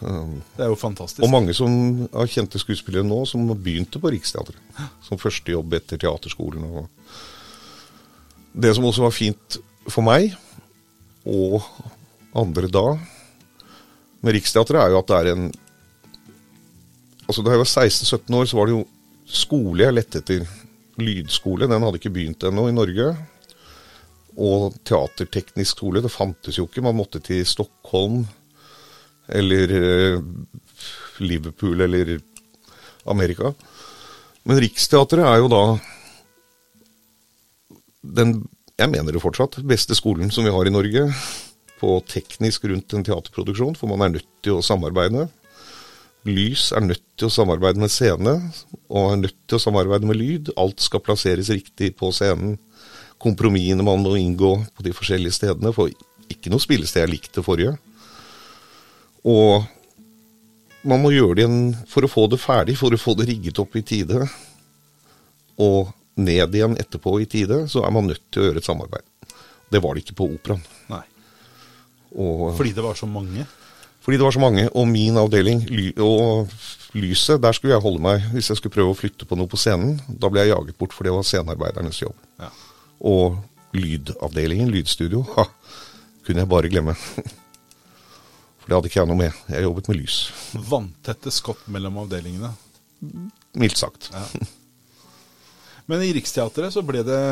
[0.00, 1.20] Det er jo fantastisk.
[1.24, 4.56] Og mange som har kjente skuespillere nå, som begynte på Riksteatret.
[5.04, 6.64] Som første jobb etter teaterskolen.
[6.64, 6.88] Og
[8.56, 9.58] det som også var fint
[9.92, 10.32] for meg,
[11.28, 11.60] og
[12.32, 12.86] andre da,
[14.24, 15.50] med Riksteatret, er jo at det er en
[17.30, 18.80] Altså Da jeg var 16-17 år, så var det jo
[19.30, 20.40] skole jeg lette etter.
[21.00, 21.68] Lydskole.
[21.70, 23.12] Den hadde ikke begynt ennå i Norge.
[24.40, 26.02] Og teaterteknisk skole.
[26.04, 26.84] Det fantes jo ikke.
[26.84, 28.24] Man måtte til Stockholm
[29.30, 30.22] eller eh,
[31.22, 32.18] Liverpool eller
[33.10, 33.52] Amerika.
[34.48, 35.64] Men Riksteatret er jo da
[38.00, 38.40] den,
[38.80, 41.04] jeg mener det fortsatt, beste skolen som vi har i Norge
[41.80, 45.28] på teknisk rundt en teaterproduksjon, for man er nødt til å samarbeide.
[46.28, 48.34] Lys er nødt til å samarbeide med scene,
[48.92, 50.50] og er nødt til å samarbeide med lyd.
[50.60, 52.58] Alt skal plasseres riktig på scenen.
[53.20, 55.92] Kompromissene man må inngå på de forskjellige stedene, for
[56.30, 57.76] ikke noe spillested er likt det forrige.
[59.28, 59.64] Og
[60.88, 63.60] man må gjøre det igjen for å få det ferdig, for å få det rigget
[63.60, 64.24] opp i tide.
[65.60, 69.06] Og ned igjen etterpå i tide, så er man nødt til å gjøre et samarbeid.
[69.70, 70.62] Det var det ikke på operaen.
[70.90, 71.04] Nei.
[72.18, 73.46] Og Fordi det var så mange?
[74.00, 76.48] Fordi det var så mange, og min avdeling ly og
[76.96, 79.60] lyset, der skulle jeg holde meg hvis jeg skulle prøve å flytte på noe på
[79.60, 79.98] scenen.
[80.08, 82.16] Da ble jeg jaget bort, for det var scenearbeidernes jobb.
[82.40, 82.48] Ja.
[83.10, 83.36] Og
[83.76, 85.44] lydavdelingen, lydstudio, ha,
[86.26, 86.96] kunne jeg bare glemme.
[88.60, 89.36] For det hadde ikke jeg noe med.
[89.48, 90.16] Jeg jobbet med lys,
[90.68, 92.50] Vanntette skott mellom avdelingene.
[93.56, 94.10] mildt sagt.
[94.12, 94.26] Ja.
[95.88, 97.22] Men i Riksteatret så ble det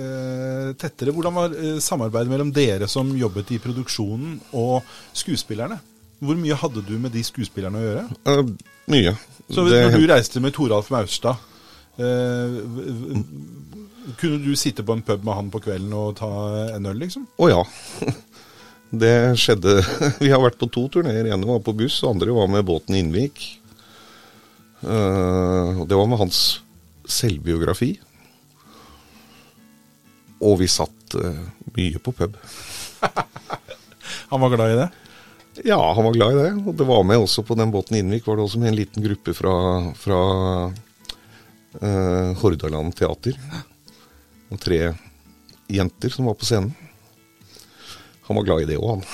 [0.00, 1.12] eh, tettere.
[1.14, 4.80] Hvordan var eh, samarbeidet mellom dere som jobbet i produksjonen, og
[5.12, 5.76] skuespillerne?
[6.20, 8.02] Hvor mye hadde du med de skuespillerne å gjøre?
[8.28, 8.50] Uh,
[8.92, 9.14] mye.
[9.50, 11.36] Så Det- Når du reiste med Toralf Maurstad,
[11.96, 13.24] v-
[14.20, 16.28] kunne du sitte på en pub med han på kvelden og ta
[16.76, 17.26] en øl, liksom?
[17.38, 17.62] Å ja.
[18.92, 19.78] Det skjedde.
[20.20, 21.28] Vi har vært på to turneer.
[21.32, 23.42] ene var på buss, og andre var med båten Innvik.
[24.82, 26.60] Uh, det var med hans
[27.10, 27.98] selvbiografi.
[30.40, 31.36] Og vi satt uh,
[31.76, 32.36] mye på pub.
[34.30, 34.88] Han var glad i det?
[35.64, 36.52] Ja, han var glad i det.
[36.66, 39.02] Og det var med også på den båten Innvik, var det også med en liten
[39.04, 39.54] gruppe fra,
[39.98, 40.20] fra
[41.80, 43.34] eh, Hordaland teater.
[44.50, 44.80] Og tre
[45.70, 46.72] jenter som var på scenen.
[48.30, 49.02] Han var glad i det òg, han.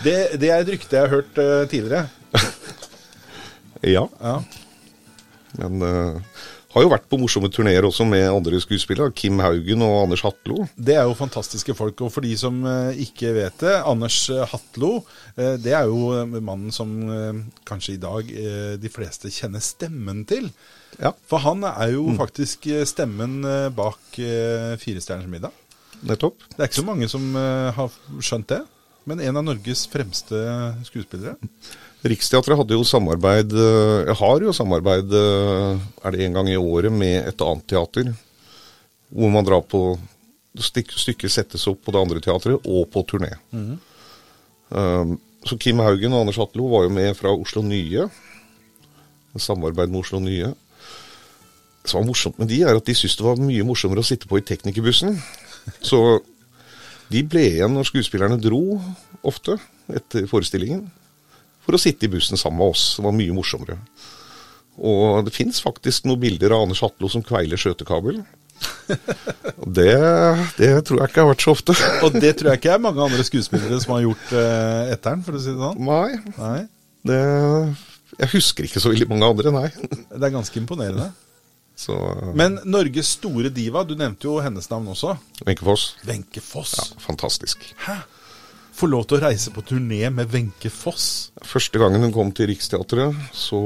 [0.00, 2.08] Det, det er et rykte jeg har hørt uh, tidligere.
[3.84, 4.38] Ja, Ja.
[5.60, 6.16] men eh,
[6.70, 9.10] har jo vært på morsomme turneer også med andre skuespillere.
[9.16, 10.68] Kim Haugen og Anders Hatlo.
[10.78, 11.98] Det er jo fantastiske folk.
[12.06, 15.00] Og for de som eh, ikke vet det, Anders eh, Hatlo,
[15.34, 16.92] eh, det er jo mannen som
[17.66, 18.30] kanskje i dag
[18.80, 20.46] de fleste kjenner stemmen til.
[21.00, 23.40] Ja, For han er jo faktisk eh, stemmen
[23.74, 25.54] bak Fire stjerners middag.
[26.06, 26.38] nettopp.
[26.54, 27.34] Det er ikke så mange som
[27.76, 27.90] har
[28.24, 28.62] skjønt det,
[29.10, 30.38] men en av Norges fremste
[30.86, 31.34] skuespillere.
[32.00, 36.92] Riksteatret hadde jo samarbeid eh, har jo samarbeid eh, Er det en gang i året
[36.92, 38.14] med et annet teater.
[39.10, 39.98] Hvor man drar på
[40.60, 43.28] Stykket settes opp på det andre teatret og på turné.
[43.54, 45.12] Um,
[45.46, 48.08] så Kim Haugen og Anders Hatlo var jo med fra Oslo Nye.
[49.30, 50.50] en samarbeid med Oslo Nye.
[50.50, 54.08] Det som var morsomt med de, er at de syntes det var mye morsommere å
[54.10, 55.22] sitte på i teknikerbussen.
[55.86, 56.18] Så
[57.14, 58.80] de ble igjen når skuespillerne dro,
[59.22, 59.54] ofte,
[59.86, 60.88] etter forestillingen
[61.64, 62.84] for å sitte i bussen sammen med oss.
[62.98, 63.78] Det var mye morsommere.
[64.80, 68.22] Og det fins faktisk noen bilder av Anders Hatlo som kveiler skjøtekabel.
[69.70, 69.92] Det,
[70.58, 71.74] det tror jeg ikke har vært så ofte.
[72.04, 75.22] Og det tror jeg ikke er mange andre skuespillere som har gjort eh, etter den,
[75.24, 75.80] for å si det sånn.
[75.86, 76.60] Nei, Nei,
[77.08, 77.18] det,
[78.18, 79.68] jeg husker ikke så veldig mange andre, nei.
[80.18, 81.10] Det er ganske imponerende.
[81.80, 81.96] Så
[82.36, 85.14] Men Norges store diva, du nevnte jo hennes navn også.
[85.46, 86.74] Wenche Foss, Wenche Foss.
[86.76, 87.64] ja, fantastisk.
[87.86, 88.00] Hæ?
[88.76, 91.30] Få lov til å reise på turné med Wenche Foss?
[91.46, 93.60] Første gangen hun kom til Riksteatret, så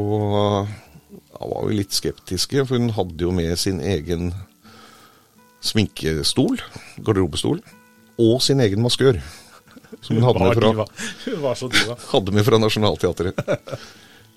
[0.65, 4.33] ja, var vi litt skeptiske, for hun hadde jo med sin egen
[5.65, 6.59] sminkestol,
[7.05, 7.61] garderobestol,
[8.21, 9.21] og sin egen maskør.
[10.03, 10.87] Som hun hadde med fra.
[11.25, 11.97] Hun var så diva.
[12.11, 13.41] hadde med fra Nationaltheatret.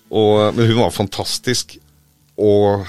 [0.07, 1.77] Og, men hun var fantastisk,
[2.37, 2.85] og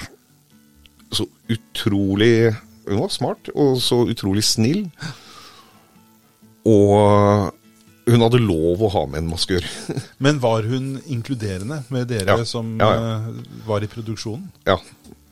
[1.08, 2.52] så utrolig
[2.88, 4.86] Hun var smart, og så utrolig snill.
[6.68, 7.52] Og
[8.09, 9.64] hun hadde lov å ha med en maskør.
[10.25, 12.44] Men var hun inkluderende med dere Ja.
[12.49, 13.18] som Ja, ja.
[13.66, 14.49] var i produksjonen?
[14.66, 14.79] ja,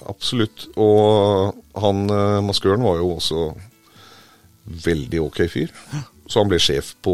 [0.08, 0.68] absolutt.
[0.76, 3.48] Og han eh, maskøren var jo også
[4.86, 5.72] veldig ok fyr.
[6.26, 7.12] Så han ble sjef på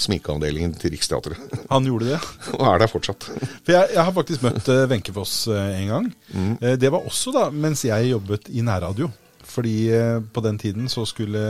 [0.00, 1.36] sminkeavdelingen til Riksteatret.
[1.74, 2.20] Han gjorde det.
[2.56, 3.26] Og er der fortsatt.
[3.28, 6.06] For jeg, jeg har faktisk møtt eh, Wenche Foss eh, en gang.
[6.32, 6.54] Mm.
[6.64, 9.10] Eh, det var også da mens jeg jobbet i nærradio.
[9.56, 11.40] Fordi eh, på den tiden så skulle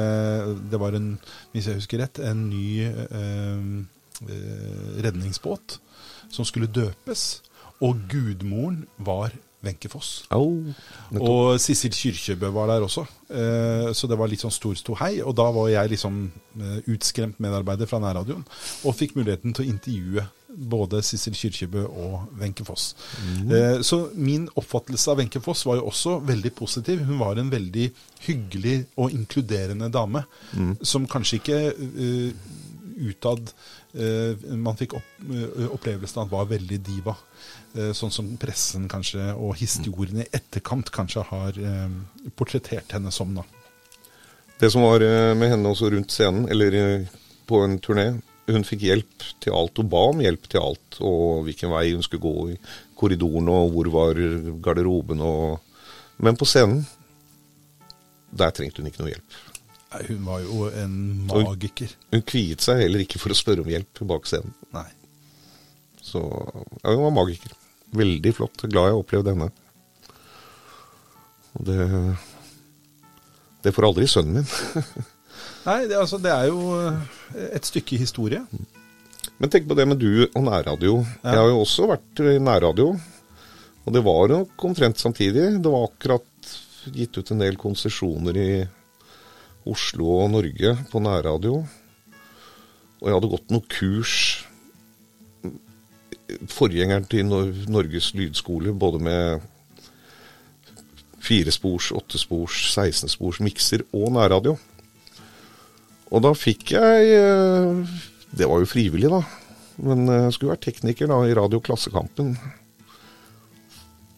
[0.71, 1.17] Det var en,
[1.53, 3.67] hvis jeg husker rett, en ny eh,
[4.31, 5.81] eh, redningsbåt
[6.31, 7.27] som skulle døpes.
[7.85, 9.35] Og gudmoren var
[9.67, 10.25] Wenche Foss.
[10.31, 10.65] Oh.
[11.19, 13.05] Og Sissel Kyrkjebø var der også.
[13.31, 15.19] Eh, så det var litt sånn stor ståhei.
[15.25, 16.21] Og da var jeg liksom
[16.61, 18.45] eh, utskremt medarbeider fra nærradioen.
[18.87, 22.95] Og fikk muligheten til å intervjue både Sissel Kyrkjebø og Wenche Foss.
[23.53, 27.05] Eh, så min oppfattelse av Wenche Foss var jo også veldig positiv.
[27.05, 27.91] Hun var en veldig
[28.27, 30.25] hyggelig og inkluderende dame.
[30.83, 32.47] Som kanskje ikke eh,
[32.97, 33.51] utad
[33.93, 37.17] eh, Man fikk opp, eh, opplevelsen av at var veldig diva.
[37.77, 43.35] Eh, sånn som pressen kanskje, og historien i etterkant kanskje har eh, portrettert henne som.
[43.37, 43.45] da.
[44.57, 45.03] Det som var
[45.37, 47.05] med henne også rundt scenen, eller
[47.47, 48.07] på en turné,
[48.47, 49.79] hun fikk hjelp til alt.
[49.81, 52.59] Hun ba om hjelp til alt, og hvilken vei hun skulle gå i
[52.99, 54.21] korridoren, og hvor var
[54.65, 55.63] garderoben og
[56.19, 56.87] Men på scenen,
[58.33, 59.35] der trengte hun ikke noe hjelp.
[59.93, 60.95] Nei, Hun var jo en
[61.27, 61.51] magiker.
[61.51, 61.91] magiker.
[62.15, 64.55] Hun kviet seg heller ikke for å spørre om hjelp bak scenen.
[64.73, 64.87] Nei.
[66.01, 67.53] Så ja, hun var magiker.
[67.97, 68.65] Veldig flott.
[68.65, 69.51] Glad jeg opplevde henne.
[71.57, 72.17] Og det
[73.67, 75.05] Det får aldri sønnen min.
[75.67, 76.99] Nei, det, altså, det er jo eh,
[77.57, 78.43] et stykke historie.
[79.37, 81.01] Men tenk på det med du og nærradio.
[81.25, 81.33] Ja.
[81.33, 82.93] Jeg har jo også vært i nærradio.
[83.87, 85.49] Og det var nok omtrent samtidig.
[85.63, 86.53] Det var akkurat
[86.95, 88.51] gitt ut en del konsesjoner i
[89.67, 91.61] Oslo og Norge på nærradio.
[93.01, 94.19] Og jeg hadde gått noen kurs
[96.51, 97.29] Forgjengeren til
[97.71, 99.45] Norges lydskole, både med
[101.23, 104.57] firespors, åttespors, 16-spors mikser og nærradio.
[106.15, 107.97] Og da fikk jeg eh,
[108.37, 109.23] Det var jo frivillig, da.
[109.87, 112.35] Men eh, jeg skulle vært tekniker da i Radio Klassekampen.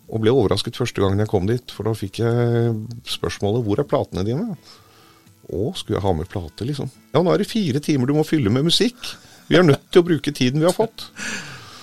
[0.09, 2.77] Og ble overrasket første gangen jeg kom dit, for da fikk jeg
[3.09, 4.57] spørsmålet 'Hvor er platene dine?'
[5.49, 6.91] Å, skulle jeg ha med plate, liksom?
[7.15, 8.99] Ja, nå er det fire timer du må fylle med musikk.
[9.49, 11.07] Vi er nødt til å bruke tiden vi har fått.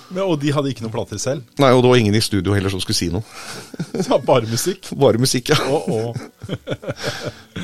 [0.09, 1.45] Men, og de hadde ikke noen plater selv.
[1.61, 3.25] Nei, og det var ingen i studio heller som skulle si noe.
[4.09, 4.91] Var bare musikk.
[5.01, 5.57] Bare musikk, ja.
[5.65, 6.19] Oh, oh.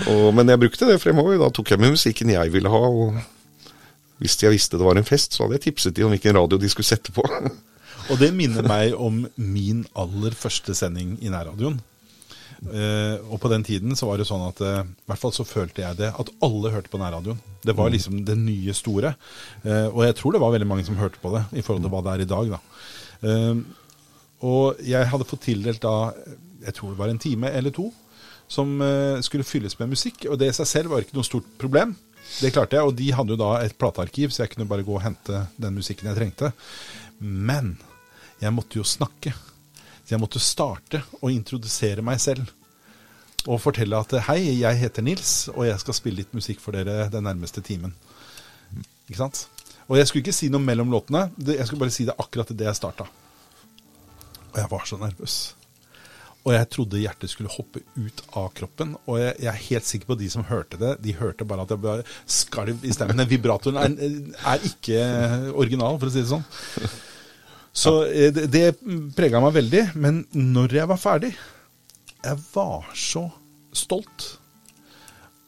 [0.10, 1.38] Og, men jeg brukte det fremover.
[1.42, 2.82] Da tok jeg med musikken jeg ville ha.
[2.90, 3.20] Og
[4.22, 6.60] Hvis jeg visste det var en fest, så hadde jeg tipset de om hvilken radio
[6.62, 7.26] de skulle sette på.
[8.10, 11.78] Og det minner meg om min aller første sending i nærradioen.
[12.62, 15.46] Eh, og på den tiden så var det sånn at eh, i hvert fall så
[15.48, 17.40] følte jeg det, at alle hørte på nærradioen.
[17.66, 19.16] Det var liksom det nye store.
[19.66, 21.94] Eh, og jeg tror det var veldig mange som hørte på det, i forhold til
[21.94, 22.54] hva det er i dag.
[22.54, 22.62] da.
[24.46, 26.14] Og jeg hadde fått tildelt da,
[26.66, 27.92] jeg tror det var en time eller to,
[28.52, 28.72] som
[29.24, 30.26] skulle fylles med musikk.
[30.30, 31.94] Og det i seg selv var ikke noe stort problem.
[32.42, 34.96] Det klarte jeg, og de hadde jo da et platearkiv, så jeg kunne bare gå
[34.98, 36.52] og hente den musikken jeg trengte.
[37.22, 37.76] Men
[38.42, 39.36] jeg måtte jo snakke.
[40.04, 42.50] Så jeg måtte starte og introdusere meg selv.
[43.50, 47.08] Og fortelle at hei, jeg heter Nils, og jeg skal spille litt musikk for dere
[47.10, 47.96] den nærmeste timen.
[49.08, 49.46] Ikke sant?
[49.88, 52.70] Og jeg skulle ikke si noe mellom låtene, jeg skulle bare si det akkurat idet
[52.70, 53.08] jeg starta.
[54.52, 55.40] Og jeg var så nervøs.
[56.42, 58.96] Og jeg trodde hjertet skulle hoppe ut av kroppen.
[59.06, 61.74] Og jeg, jeg er helt sikker på de som hørte det, de hørte bare at
[61.74, 63.22] jeg bare skalv i stemmen.
[63.30, 63.94] Vibratoren er,
[64.54, 65.02] er ikke
[65.54, 66.46] original, for å si det sånn.
[67.74, 68.66] Så eh, det, det
[69.16, 69.86] prega meg veldig.
[69.96, 71.32] Men når jeg var ferdig
[72.22, 73.26] Jeg var så
[73.74, 74.28] stolt.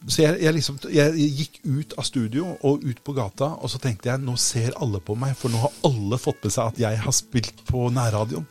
[0.04, 3.78] Så jeg, jeg, liksom, jeg gikk ut av studio og ut på gata, og så
[3.80, 6.80] tenkte jeg nå ser alle på meg, for nå har alle fått med seg at
[6.82, 8.44] jeg har spilt på nærradioen.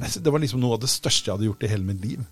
[0.00, 2.24] Det var liksom noe av det største jeg hadde gjort i hele mitt liv.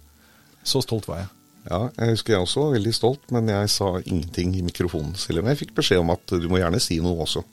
[0.65, 1.31] Så stolt var jeg.
[1.69, 5.13] Ja, jeg husker jeg også var veldig stolt, men jeg sa ingenting i mikrofonen.
[5.21, 7.45] Selv om jeg fikk beskjed om at du må gjerne si noe også.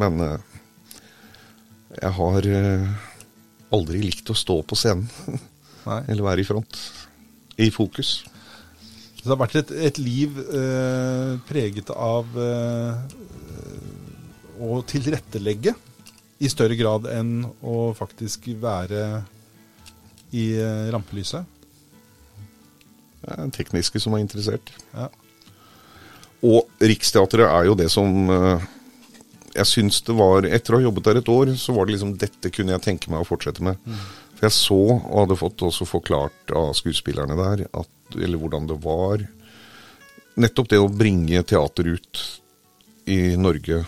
[0.00, 0.49] Men eh,
[1.98, 2.90] jeg har eh,
[3.74, 5.08] aldri likt å stå på scenen.
[5.88, 6.02] Nei.
[6.12, 6.80] Eller være i front.
[7.60, 8.20] I fokus.
[9.20, 13.16] Så det har vært et, et liv eh, preget av eh,
[14.60, 15.74] å tilrettelegge
[16.40, 19.02] i større grad enn å faktisk være
[20.36, 21.58] i eh, rampelyset.
[23.20, 24.72] Det er tekniske som er interessert.
[24.94, 25.10] Ja.
[26.40, 28.68] Og Riksteatret er jo det som eh,
[29.54, 32.16] jeg syns det var Etter å ha jobbet der et år, så var det liksom
[32.20, 33.80] dette kunne jeg tenke meg å fortsette med.
[34.38, 38.80] For jeg så, og hadde fått også forklart av skuespillerne der, at, eller hvordan det
[38.84, 39.26] var
[40.40, 42.20] Nettopp det å bringe teater ut
[43.10, 43.82] i Norge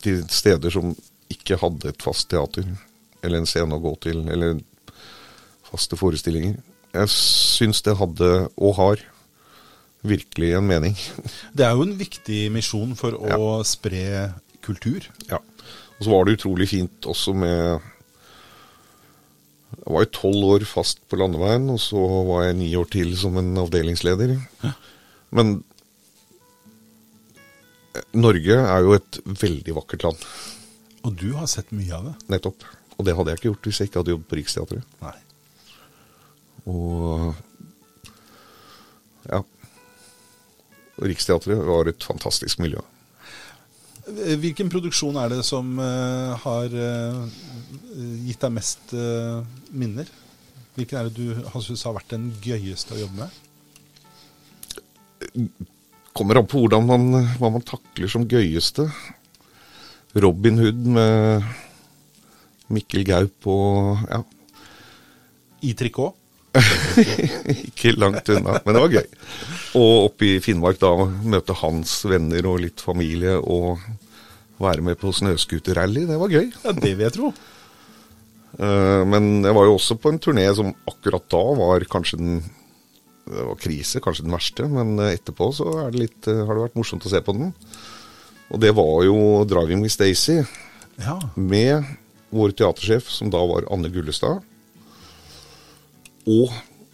[0.00, 0.92] til steder som
[1.32, 2.64] ikke hadde et fast teater,
[3.20, 4.60] eller en scene å gå til, eller
[5.66, 6.54] faste forestillinger.
[6.94, 9.02] Jeg syns det hadde, og har,
[10.06, 10.96] virkelig en mening.
[11.52, 14.32] Det er jo en viktig misjon for å spre
[14.64, 15.08] kultur.
[15.30, 15.38] Ja.
[15.98, 17.80] Og så var det utrolig fint også med
[19.72, 23.14] Jeg var jo tolv år fast på landeveien, og så var jeg ni år til
[23.18, 24.34] som en avdelingsleder.
[25.32, 25.54] Men
[27.96, 30.26] eh, Norge er jo et veldig vakkert land,
[31.02, 32.14] Og du har sett mye av det.
[32.36, 32.62] nettopp.
[32.98, 34.84] Og det hadde jeg ikke gjort hvis jeg ikke hadde jobbet på Riksteatret.
[35.02, 35.16] Nei.
[36.70, 37.34] Og
[39.26, 39.40] ja.
[41.02, 42.78] Riksteatret var et fantastisk miljø.
[44.02, 47.22] Hvilken produksjon er det som uh, har uh,
[48.26, 50.08] gitt deg mest uh, minner?
[50.74, 53.30] Hvilken er det du har syntes har vært den gøyeste å jobbe med?
[56.16, 57.06] Kommer an på hvordan man,
[57.38, 58.88] hva man takler som gøyeste.
[60.18, 61.46] Robin Hood med
[62.72, 64.20] Mikkel Gaup og ja,
[65.62, 66.21] I trikot?
[67.66, 69.06] ikke langt unna, men det var gøy.
[69.80, 70.90] Og oppe i Finnmark da,
[71.32, 73.80] møte hans venner og litt familie og
[74.62, 76.50] være med på snøscooterrally, det var gøy.
[76.62, 77.32] Ja, det vil jeg tro.
[78.60, 82.34] Eh, Men jeg var jo også på en turné som akkurat da var kanskje den
[83.22, 86.56] Det var krise, kanskje den verste, men eh, etterpå så er det litt, eh, har
[86.58, 87.52] det vært morsomt å se på den.
[88.52, 90.44] Og det var jo 'Driving with Stacey'
[90.98, 91.18] Ja.
[91.36, 91.84] med
[92.32, 94.42] vår teatersjef, som da var Anne Gullestad,
[96.28, 96.52] og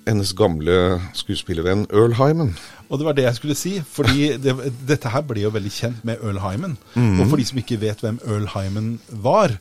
[0.09, 0.75] hennes gamle
[1.17, 2.55] skuespillervenn Earl Hyman.
[2.89, 4.55] Og det var det jeg skulle si, fordi det,
[4.89, 6.79] dette her ble jo veldig kjent med Earl Hyman.
[7.21, 9.59] Og for de som ikke vet hvem Earl Hyman var,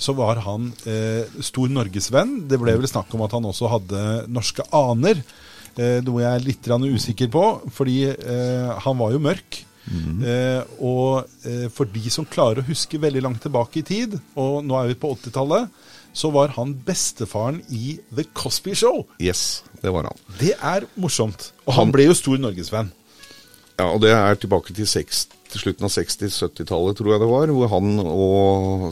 [0.00, 2.46] så var han eh, stor norgesvenn.
[2.48, 5.20] Det ble vel snakk om at han også hadde norske aner,
[5.76, 9.66] eh, noe jeg er litt usikker på, fordi eh, han var jo mørk.
[9.90, 14.64] Eh, og eh, for de som klarer å huske veldig langt tilbake i tid, og
[14.64, 15.68] nå er vi på 80-tallet,
[16.12, 19.04] så var han bestefaren i The Cosby Show.
[19.22, 20.22] Yes, det var han.
[20.40, 21.52] Det er morsomt.
[21.66, 22.90] Og han ble jo stor norgesvenn.
[23.80, 27.52] Ja, og det er tilbake til, seks, til slutten av 60-70-tallet, tror jeg det var,
[27.56, 28.90] hvor han og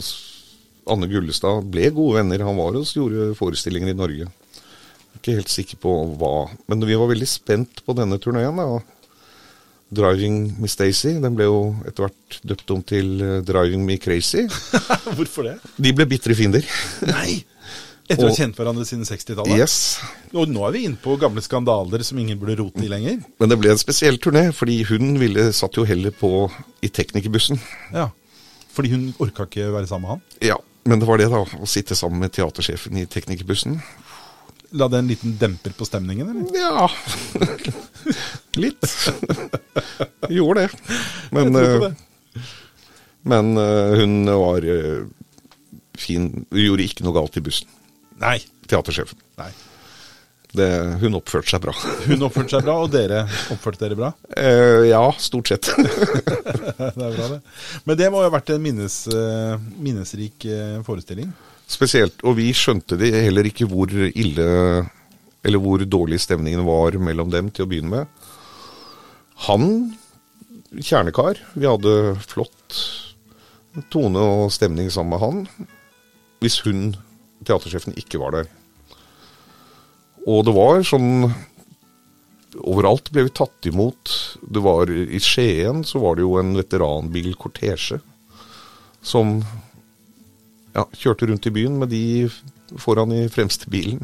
[0.89, 2.45] Anne Gullestad ble gode venner.
[2.47, 4.29] Han var hos gjorde forestillinger i Norge.
[5.19, 8.61] Ikke helt sikker på hva, men vi var veldig spent på denne turneen.
[9.89, 11.17] 'Driving Miss Daisy'.
[11.21, 14.47] Den ble jo etter hvert døpt om til eh, 'Driving Me Crazy'.
[15.17, 15.55] Hvorfor det?
[15.77, 16.65] De ble bitre fiender.
[17.09, 17.41] Nei!
[18.09, 19.53] Etter å ha kjent hverandre siden 60-tallet.
[19.53, 19.99] Yes.
[20.33, 23.19] Og nå er vi inne på gamle skandaler som ingen burde rote i lenger.
[23.37, 26.47] Men det ble en spesiell turné, fordi hun ville, satt jo heller på
[26.81, 27.61] i teknikerbussen.
[27.93, 28.07] Ja.
[28.73, 30.23] Fordi hun orka ikke være sammen med han?
[30.41, 30.57] Ja,
[30.89, 31.43] men det var det, da.
[31.45, 33.77] Å sitte sammen med teatersjefen i teknikerbussen.
[34.71, 36.59] La det en liten demper på stemningen, eller?
[36.59, 36.89] Ja
[38.59, 38.85] Litt.
[40.29, 40.69] Gjorde det.
[41.31, 41.87] Men, eh,
[43.21, 45.01] men eh, hun var eh,
[45.97, 46.29] fin.
[46.49, 47.69] Hun gjorde ikke noe galt i bussen.
[48.21, 48.37] Nei.
[48.69, 49.19] Teatersjefen.
[49.39, 49.49] Nei.
[50.49, 50.67] Det,
[51.03, 51.75] hun oppførte seg bra.
[52.07, 53.21] Hun oppførte seg bra, og dere
[53.53, 54.09] oppførte dere bra?
[54.33, 55.69] Eh, ja, stort sett.
[55.77, 57.39] Det er bra, det.
[57.85, 58.95] Men det må jo ha vært en minnes,
[59.77, 60.47] minnesrik
[60.87, 61.29] forestilling?
[61.69, 62.23] Spesielt.
[62.25, 64.47] Og vi skjønte det heller ikke hvor ille
[65.45, 68.29] Eller hvor dårlig stemningen var mellom dem til å begynne med.
[69.47, 69.93] Han
[70.75, 71.39] kjernekar.
[71.55, 71.93] Vi hadde
[72.27, 72.79] flott
[73.93, 75.69] tone og stemning sammen med han.
[76.43, 76.97] Hvis hun,
[77.47, 78.49] teatersjefen, ikke var der.
[80.27, 81.29] Og det var sånn
[82.59, 84.11] Overalt ble vi tatt imot.
[84.41, 87.99] Det var I Skien så var det jo en veteranbilkortesje
[89.05, 89.37] som
[90.79, 92.29] ja, kjørte rundt i byen med de
[92.79, 94.01] foran i fremste bilen.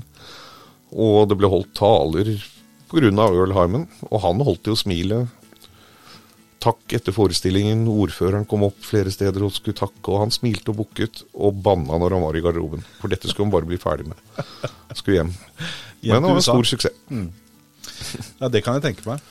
[0.95, 2.35] Og det ble holdt taler
[2.91, 3.09] pga.
[3.09, 5.31] Earl Hyman, og han holdt jo smilet.
[6.63, 7.83] Takk etter forestillingen.
[7.91, 11.99] Ordføreren kom opp flere steder og skulle takke, og han smilte og bukket og banna
[12.01, 12.85] når han var i garderoben.
[13.01, 14.21] For dette skulle han bare bli ferdig med.
[14.95, 15.33] Skulle hjem.
[16.05, 16.95] Men det var en stor suksess.
[18.39, 19.21] Ja, det kan jeg tenke meg.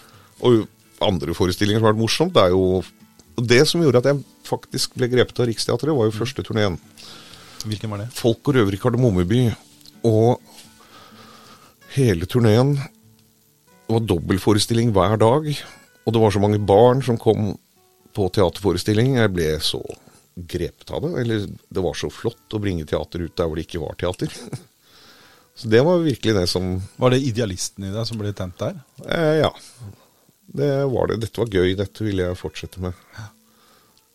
[0.45, 0.67] Og
[1.03, 2.85] andre forestillinger som har vært morsomt, det er jo
[3.35, 6.77] Det som gjorde at jeg faktisk ble grepet av Riksteatret, var jo første turneen.
[7.65, 8.11] Hvilken var det?
[8.15, 9.43] Folk og over i Kardemommeby.
[10.05, 10.41] Og
[11.95, 12.75] hele turneen
[13.89, 15.49] var dobbeltforestilling hver dag.
[16.05, 17.55] Og det var så mange barn som kom
[18.15, 19.17] på teaterforestilling.
[19.19, 19.81] Jeg ble så
[20.37, 21.13] grepet av det.
[21.23, 24.33] Eller det var så flott å bringe teater ut der hvor det ikke var teater.
[25.55, 28.81] Så det var virkelig det som Var det idealisten i deg som ble tent der?
[29.07, 29.53] eh, Ja.
[30.51, 31.21] Det var det.
[31.23, 31.77] Dette var gøy.
[31.79, 32.99] Dette ville jeg fortsette med.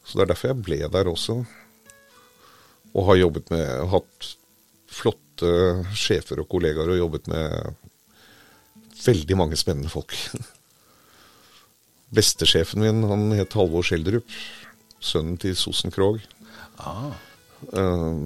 [0.03, 1.37] Så det er derfor jeg ble der også.
[2.95, 4.31] Og har jobbet med Hatt
[4.89, 5.51] flotte
[5.97, 7.75] sjefer og kollegaer og jobbet med
[9.05, 10.15] veldig mange spennende folk.
[12.15, 14.27] Bestesjefen min han het Halvor Schjelderup.
[14.99, 16.25] Sønnen til Sosen Krogh.
[16.81, 17.13] Ah.
[17.71, 18.23] Eh,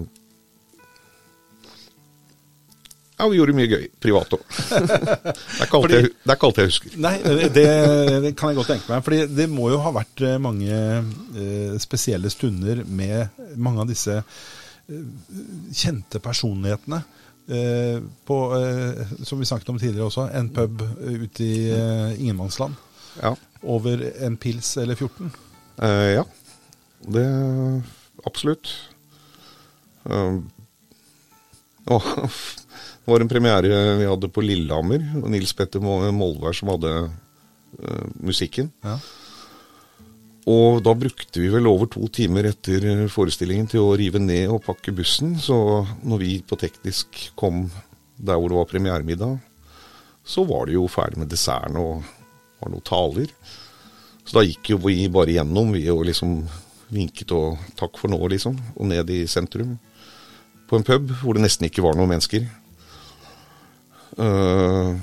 [3.24, 4.42] ja, vi gjorde mye gøy privat òg.
[4.52, 6.12] det, er ikke alt jeg-
[6.60, 6.96] er husker.
[7.00, 7.14] Nei,
[7.56, 7.66] det,
[8.26, 9.04] det kan jeg godt tenke meg.
[9.06, 14.20] Fordi det må jo ha vært eh, mange eh, spesielle stunder med mange av disse
[14.20, 15.06] eh,
[15.72, 17.02] kjente personlighetene.
[17.44, 17.98] Eh,
[18.28, 21.56] på, eh, som vi snakket om tidligere også, en pub eh, ute i
[22.20, 22.76] ingenmannsland.
[23.22, 23.34] Ja.
[23.64, 25.32] Over en pils eller 14.
[25.84, 26.24] Eh, ja,
[27.16, 27.26] det
[28.28, 28.72] absolutt.
[30.04, 30.44] Um,
[31.88, 32.00] å,
[33.04, 35.04] det var en premiere vi hadde på Lillehammer.
[35.20, 38.72] og Nils Petter Mo- Molvær som hadde uh, musikken.
[38.84, 38.98] Ja.
[40.48, 44.64] Og da brukte vi vel over to timer etter forestillingen til å rive ned og
[44.66, 45.38] pakke bussen.
[45.40, 45.56] Så
[46.04, 47.66] når vi på teknisk kom
[48.16, 49.38] der hvor det var premieremiddag,
[50.24, 52.04] så var det jo ferdig med desserten og
[52.64, 53.32] var noen taler.
[54.24, 56.38] Så da gikk jo vi bare gjennom, vi og liksom
[56.94, 58.56] vinket og takk for nå, liksom.
[58.78, 59.78] Og ned i sentrum.
[60.70, 62.46] På en pub hvor det nesten ikke var noen mennesker.
[64.18, 64.94] Eh,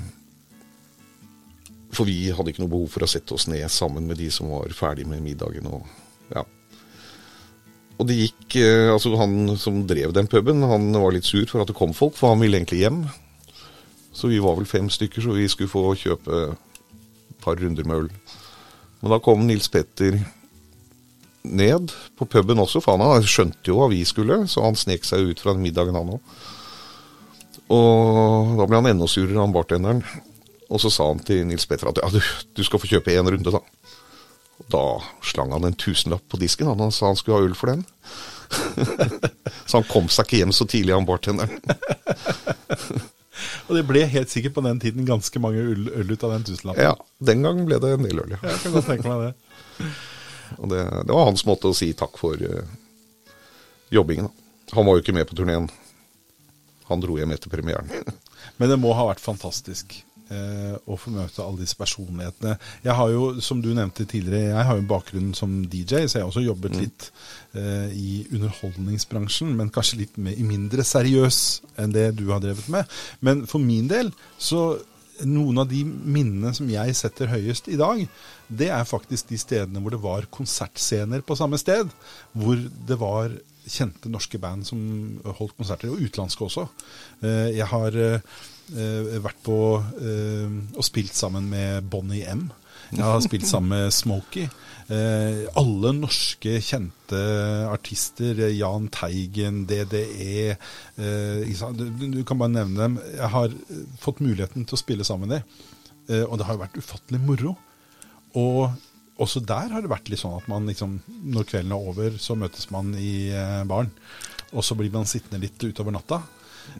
[1.91, 4.51] for vi hadde ikke noe behov for å sette oss ned sammen med de som
[4.53, 5.67] var ferdig med middagen.
[5.67, 5.87] Og,
[6.31, 6.45] ja.
[7.97, 11.63] og det gikk eh, Altså, han som drev den puben, han var litt sur for
[11.63, 13.03] at det kom folk, for han ville egentlig hjem.
[14.15, 18.05] Så vi var vel fem stykker, så vi skulle få kjøpe et par runder med
[18.05, 18.13] øl.
[19.01, 20.19] Men da kom Nils Petter
[21.41, 25.31] ned på puben også, for han skjønte jo hva vi skulle, så han snek seg
[25.31, 26.35] ut fra middagen, han òg.
[27.71, 30.03] Og da ble han enda surere, han bartenderen.
[30.71, 32.19] Og så sa han til Nils Petter at ja, du,
[32.55, 33.61] du skal få kjøpe én runde, da.
[34.61, 34.83] Og da
[35.25, 36.69] slang han en tusenlapp på disken.
[36.71, 37.83] Han, han sa han skulle ha øl for den.
[39.67, 41.59] så han kom seg ikke hjem så tidlig, han bartenderen.
[43.67, 46.45] Og det ble helt sikkert på den tiden ganske mange øl, øl ut av den
[46.49, 46.83] tusenlappen.
[46.83, 48.41] Ja, den gang ble det en del øl, ja.
[48.43, 49.91] Jeg kan godt tenke meg det.
[50.59, 52.65] Og det, det var hans måte å si takk for uh,
[53.93, 54.27] jobbingen.
[54.27, 54.75] Da.
[54.75, 55.69] Han var jo ikke med på turneen.
[56.91, 57.91] Han dro hjem etter premieren.
[58.59, 59.95] Men det må ha vært fantastisk
[60.31, 62.55] eh, å få møte alle disse personlighetene.
[62.85, 66.19] Jeg har jo, som du nevnte tidligere, jeg har jo en bakgrunn som DJ, så
[66.19, 67.09] jeg har også jobbet litt
[67.57, 71.41] eh, i underholdningsbransjen, men kanskje litt mer, mindre seriøs
[71.81, 73.01] enn det du har drevet med.
[73.25, 74.73] Men for min del, så
[75.27, 78.03] noen av de minnene som jeg setter høyest i dag,
[78.47, 81.91] det er faktisk de stedene hvor det var konsertscener på samme sted.
[82.33, 83.35] Hvor det var
[83.69, 84.79] kjente norske band som
[85.37, 86.67] holdt konserter, og utenlandske også.
[87.21, 89.57] Eh, Jeg har eh, vært på
[90.01, 92.49] eh, og spilt sammen med Bonnie M.
[92.91, 94.47] Jeg har spilt sammen med Smokey.
[94.91, 97.19] Eh, alle norske kjente
[97.71, 102.97] artister, Jahn Teigen, DDE eh, du, kan bare nevne dem.
[103.15, 103.53] Jeg har
[104.03, 105.67] fått muligheten til å spille sammen med dem,
[106.09, 107.55] eh, og det har vært ufattelig moro.
[108.35, 108.73] Og
[109.21, 110.99] også der har det vært litt sånn at man liksom,
[111.33, 113.91] når kvelden er over, så møtes man i eh, baren.
[114.51, 116.21] Og så blir man sittende litt utover natta.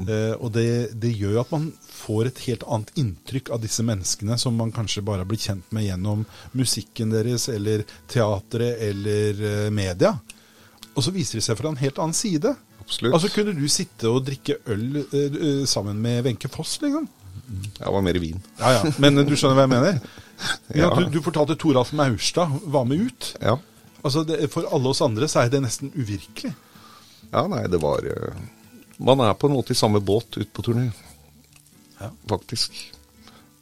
[0.08, 4.38] Eh, og det, det gjør at man får et helt annet inntrykk av disse menneskene
[4.40, 6.26] som man kanskje bare har blitt kjent med gjennom
[6.58, 10.16] musikken deres, eller teatret, eller eh, media.
[10.96, 12.54] Og så viser det seg fra en helt annen side.
[12.82, 13.16] Absolutt.
[13.16, 17.08] Altså Kunne du sitte og drikke øl eh, sammen med Wenche Foss, liksom?
[17.52, 18.40] Jeg var mer vin.
[18.62, 20.20] Ja ja, men du skjønner hva jeg mener?
[20.74, 20.90] Ja.
[20.96, 23.32] Du, du fortalte Toralf Maurstad var med ut.
[23.42, 23.58] Ja.
[24.02, 26.54] Altså det, For alle oss andre så er det nesten uvirkelig.
[27.32, 28.40] ja, nei, det var eh,
[28.98, 30.88] Man er på en måte i samme båt ute på turné,
[32.02, 32.10] Ja.
[32.30, 32.74] faktisk.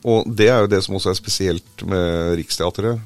[0.08, 3.02] Og det er jo det som også er spesielt med Riksteatret.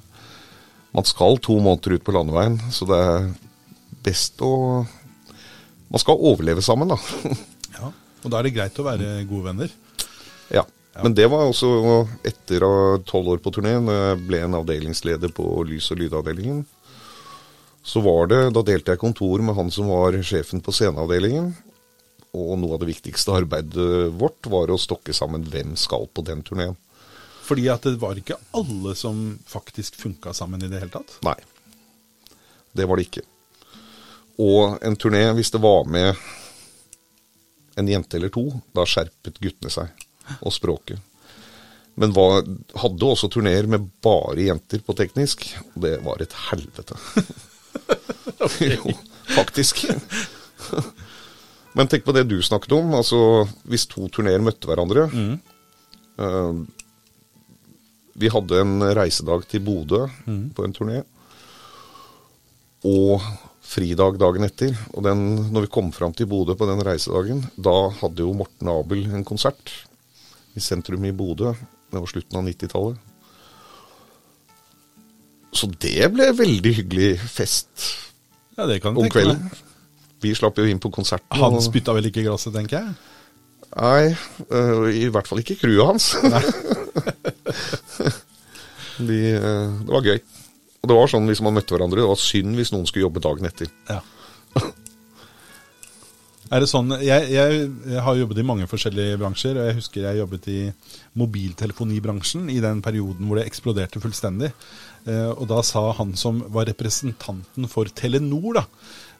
[0.93, 3.31] Man skal to måneder ut på landeveien, så det er
[4.05, 4.85] best å
[5.93, 6.97] Man skal overleve sammen, da.
[7.79, 7.89] Ja.
[8.23, 9.71] Og da er det greit å være gode venner.
[10.53, 10.61] Ja.
[11.01, 11.69] Men det var også
[12.21, 12.63] etter
[13.09, 16.65] tolv år på jeg ble en avdelingsleder på lys- og lydavdelingen.
[17.83, 21.55] Så var det, Da delte jeg kontor med han som var sjefen på sceneavdelingen.
[22.33, 26.41] Og noe av det viktigste arbeidet vårt var å stokke sammen hvem skal på den
[26.41, 26.77] turneen.
[27.43, 31.17] Fordi at det var ikke alle som faktisk funka sammen i det hele tatt.
[31.25, 31.35] Nei,
[32.71, 33.25] det var det ikke.
[34.41, 36.15] Og en turné, hvis det var med
[37.77, 39.91] en jente eller to, da skjerpet guttene seg.
[40.41, 40.99] Og språket.
[41.99, 42.41] Men var,
[42.81, 45.45] hadde også turneer med bare jenter på teknisk.
[45.75, 46.97] og Det var et helvete.
[48.73, 48.93] jo,
[49.35, 49.85] faktisk.
[51.77, 52.93] Men tenk på det du snakket om.
[52.97, 53.19] altså
[53.69, 55.07] Hvis to turneer møtte hverandre.
[56.17, 56.63] eh,
[58.13, 60.03] vi hadde en reisedag til Bodø
[60.53, 60.99] på en turné.
[62.85, 63.21] Og
[63.63, 64.75] fridag dagen etter.
[64.93, 68.69] Og den, når vi kom fram til Bodø på den reisedagen, da hadde jo Morten
[68.69, 69.73] Abel en konsert
[70.53, 71.53] i sentrum i Bodø.
[71.91, 73.09] Det var slutten av 90-tallet.
[75.53, 77.83] Så det ble veldig hyggelig fest
[78.57, 79.51] Ja, det kan om kvelden.
[80.23, 81.37] Vi slapp jo inn på konserten.
[81.37, 82.93] Han spytta vel ikke i glasset, tenker jeg?
[83.73, 84.13] Nei,
[84.53, 86.11] øh, i hvert fall ikke crewet hans.
[89.01, 90.21] De, øh, det var gøy.
[90.83, 93.23] Og det var sånn hvis man møtte hverandre, det var synd hvis noen skulle jobbe
[93.23, 93.71] dagen etter.
[93.89, 94.01] Ja.
[96.53, 100.03] Er det sånn, jeg, jeg, jeg har jobbet i mange forskjellige bransjer, og jeg husker
[100.05, 100.57] jeg jobbet i
[101.17, 104.51] mobiltelefonibransjen i den perioden hvor det eksploderte fullstendig.
[105.09, 108.63] Eh, og da sa han som var representanten for Telenor, da,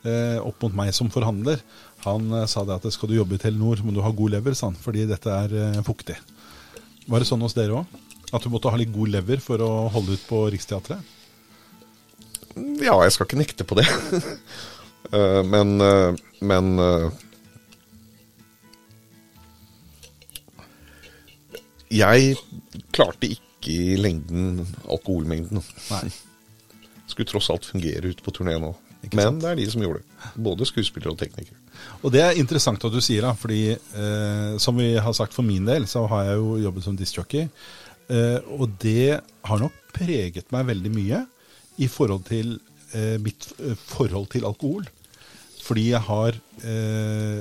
[0.06, 1.64] eh, opp mot meg som forhandler,
[2.06, 4.54] han eh, sa det at skal du jobbe i Telenor, må du ha god lever,
[4.54, 6.20] sa han, fordi dette er eh, fuktig.
[7.10, 7.98] Var det sånn hos dere òg?
[8.34, 11.02] At du måtte ha litt god lever for å holde ut på Riksteatret?
[12.84, 13.90] Ja, jeg skal ikke nekte på det.
[15.14, 17.12] Øh, men øh, men øh,
[21.94, 22.36] Jeg
[22.92, 25.62] klarte ikke i lengden alkoholmengden.
[25.92, 26.08] Nei.
[27.06, 28.72] Skulle tross alt fungere ute på turné nå.
[29.14, 30.32] Men det er de som gjorde det.
[30.44, 31.60] Både skuespillere og teknikere.
[32.02, 35.46] Og det er interessant at du sier det, fordi eh, som vi har sagt for
[35.46, 37.46] min del, så har jeg jo jobbet som discjockey.
[38.10, 41.22] Eh, og det har nok preget meg veldig mye
[41.84, 42.56] i forhold til
[42.96, 44.88] eh, mitt eh, forhold til alkohol.
[45.64, 46.36] Fordi jeg har
[46.68, 47.40] eh,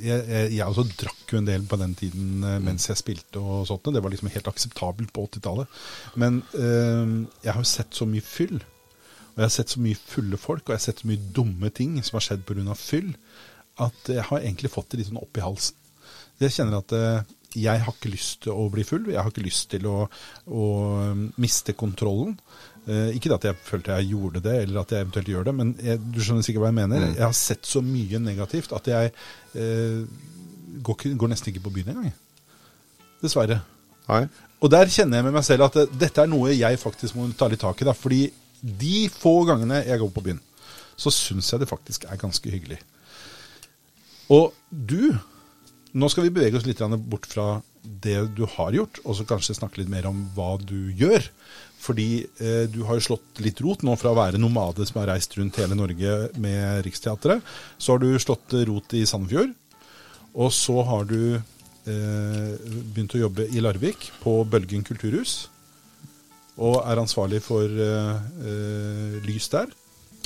[0.00, 3.42] jeg, jeg, jeg også drakk jo en del på den tiden eh, mens jeg spilte
[3.42, 3.90] og sånt.
[3.92, 5.78] Det var liksom helt akseptabelt på 80-tallet.
[6.20, 7.14] Men eh,
[7.44, 8.56] jeg har jo sett så mye fyll.
[8.58, 11.70] Og jeg har sett så mye fulle folk, og jeg har sett så mye dumme
[11.74, 12.74] ting som har skjedd pga.
[12.78, 13.12] fyll,
[13.78, 15.76] at jeg har egentlig fått det litt sånn opp i halsen.
[16.38, 16.94] Jeg kjenner at
[17.56, 19.06] jeg har ikke lyst til å bli full.
[19.08, 20.08] Jeg har ikke lyst til å,
[20.50, 20.64] å
[21.40, 22.34] miste kontrollen.
[22.88, 25.74] Eh, ikke at jeg følte jeg gjorde det, eller at jeg eventuelt gjør det, men
[25.84, 27.06] jeg, du skjønner sikkert hva jeg mener.
[27.10, 29.10] Jeg har sett så mye negativt at jeg
[29.60, 29.98] eh,
[30.86, 32.14] går, går nesten ikke på byen engang.
[33.20, 33.60] Dessverre.
[34.08, 34.22] Nei.
[34.64, 37.28] Og der kjenner jeg med meg selv at uh, dette er noe jeg faktisk må
[37.38, 37.86] ta litt tak i.
[37.86, 38.22] Da, fordi
[38.58, 40.40] de få gangene jeg går på byen,
[40.98, 42.80] så syns jeg det faktisk er ganske hyggelig.
[44.34, 45.12] Og du
[45.98, 47.44] Nå skal vi bevege oss litt bort fra
[47.80, 51.24] det du har gjort, og så kanskje snakke litt mer om hva du gjør.
[51.88, 52.08] Fordi
[52.44, 55.32] eh, du har jo slått litt rot nå fra å være nomade som har reist
[55.38, 57.44] rundt hele Norge med Riksteatret.
[57.80, 59.54] Så har du slått rot i Sandefjord.
[60.38, 62.52] Og så har du eh,
[62.92, 65.48] begynt å jobbe i Larvik, på Bølgen kulturhus.
[66.58, 69.70] Og er ansvarlig for eh, eh, lys der.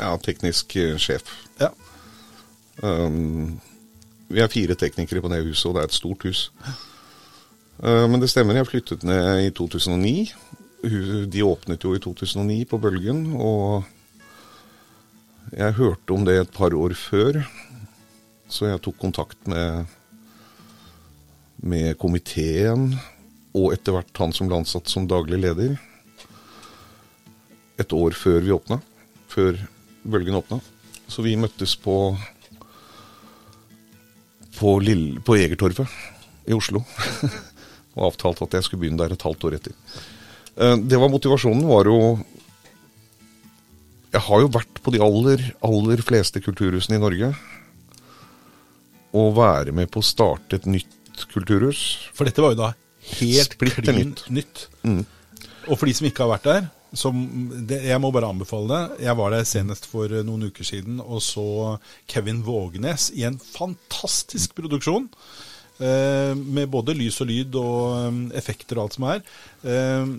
[0.01, 1.29] Ja, teknisk eh, sjef.
[1.61, 1.71] Ja.
[2.83, 3.61] Um,
[4.33, 6.47] vi er fire teknikere på det huset, og det er et stort hus.
[7.83, 10.33] Uh, men det stemmer, jeg flyttet ned i 2009.
[10.83, 13.85] De åpnet jo i 2009 på Bølgen, og
[15.55, 17.39] jeg hørte om det et par år før.
[18.51, 19.87] Så jeg tok kontakt med,
[21.63, 22.91] med komiteen,
[23.55, 25.77] og etter hvert han som ble ansatt som daglig leder.
[27.79, 28.81] Et år før vi åpna.
[29.31, 29.61] Før
[30.03, 30.59] Bølgen åpna.
[31.07, 32.17] Så vi møttes på
[34.63, 35.89] på, Lille, på Egertorvet
[36.47, 36.83] i Oslo.
[37.97, 39.75] og avtalte at jeg skulle begynne der et halvt år etter.
[40.57, 41.99] Eh, Det var motivasjonen, var jo
[44.13, 47.31] Jeg har jo vært på de aller, aller fleste kulturhusene i Norge.
[49.13, 52.11] Å være med på å starte et nytt kulturhus.
[52.13, 52.73] For dette var jo da
[53.17, 54.27] helt klin nytt.
[54.29, 54.67] nytt.
[54.85, 55.07] Mm.
[55.69, 57.17] Og for de som ikke har vært der, som,
[57.65, 59.05] det, jeg må bare anbefale det.
[59.07, 61.79] Jeg var der senest for eh, noen uker siden og så
[62.11, 65.09] Kevin Vågenes i en fantastisk produksjon.
[65.81, 69.25] Eh, med både lys og lyd og eh, effekter og alt som er.
[69.65, 70.13] Eh,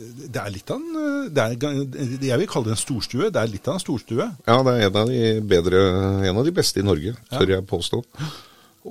[0.00, 3.30] det er litt av en eh, det er, Jeg vil kalle det en storstue.
[3.32, 4.26] Det er litt av en storstue.
[4.46, 5.82] Ja, det er en av de bedre,
[6.28, 8.02] en av de beste i Norge, tør jeg påstå.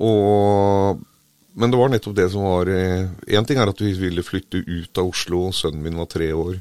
[0.06, 1.02] Og,
[1.58, 5.00] men det var nettopp det som var Én ting er at vi ville flytte ut
[5.02, 5.48] av Oslo.
[5.56, 6.60] Sønnen min var tre år.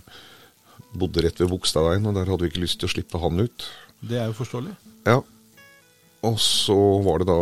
[0.97, 3.67] Bodde rett ved Bogstadveien, og der hadde vi ikke lyst til å slippe han ut.
[4.01, 4.73] Det er jo forståelig.
[5.05, 5.19] Ja.
[6.25, 7.41] Og så var det da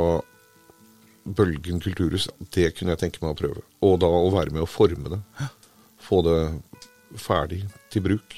[1.27, 2.29] Bølgen kulturhus.
[2.53, 3.63] Det kunne jeg tenke meg å prøve.
[3.83, 5.19] Og da å være med å forme det.
[6.03, 6.37] Få det
[7.15, 8.35] ferdig til bruk.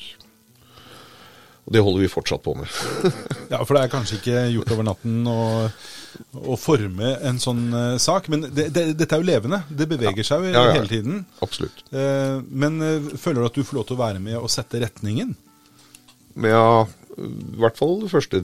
[1.70, 2.70] Og det holder vi fortsatt på med.
[3.53, 5.43] Ja, For det er kanskje ikke gjort over natten å,
[6.53, 9.63] å forme en sånn uh, sak, men det, det, dette er jo levende.
[9.70, 10.76] Det beveger seg jo Ja, ja.
[10.78, 11.24] hele tiden.
[11.45, 11.82] Absolutt.
[11.89, 14.82] Uh, men uh, føler du at du får lov til å være med og sette
[14.84, 15.34] retningen?
[16.45, 16.86] Ja,
[17.17, 18.43] i hvert fall de første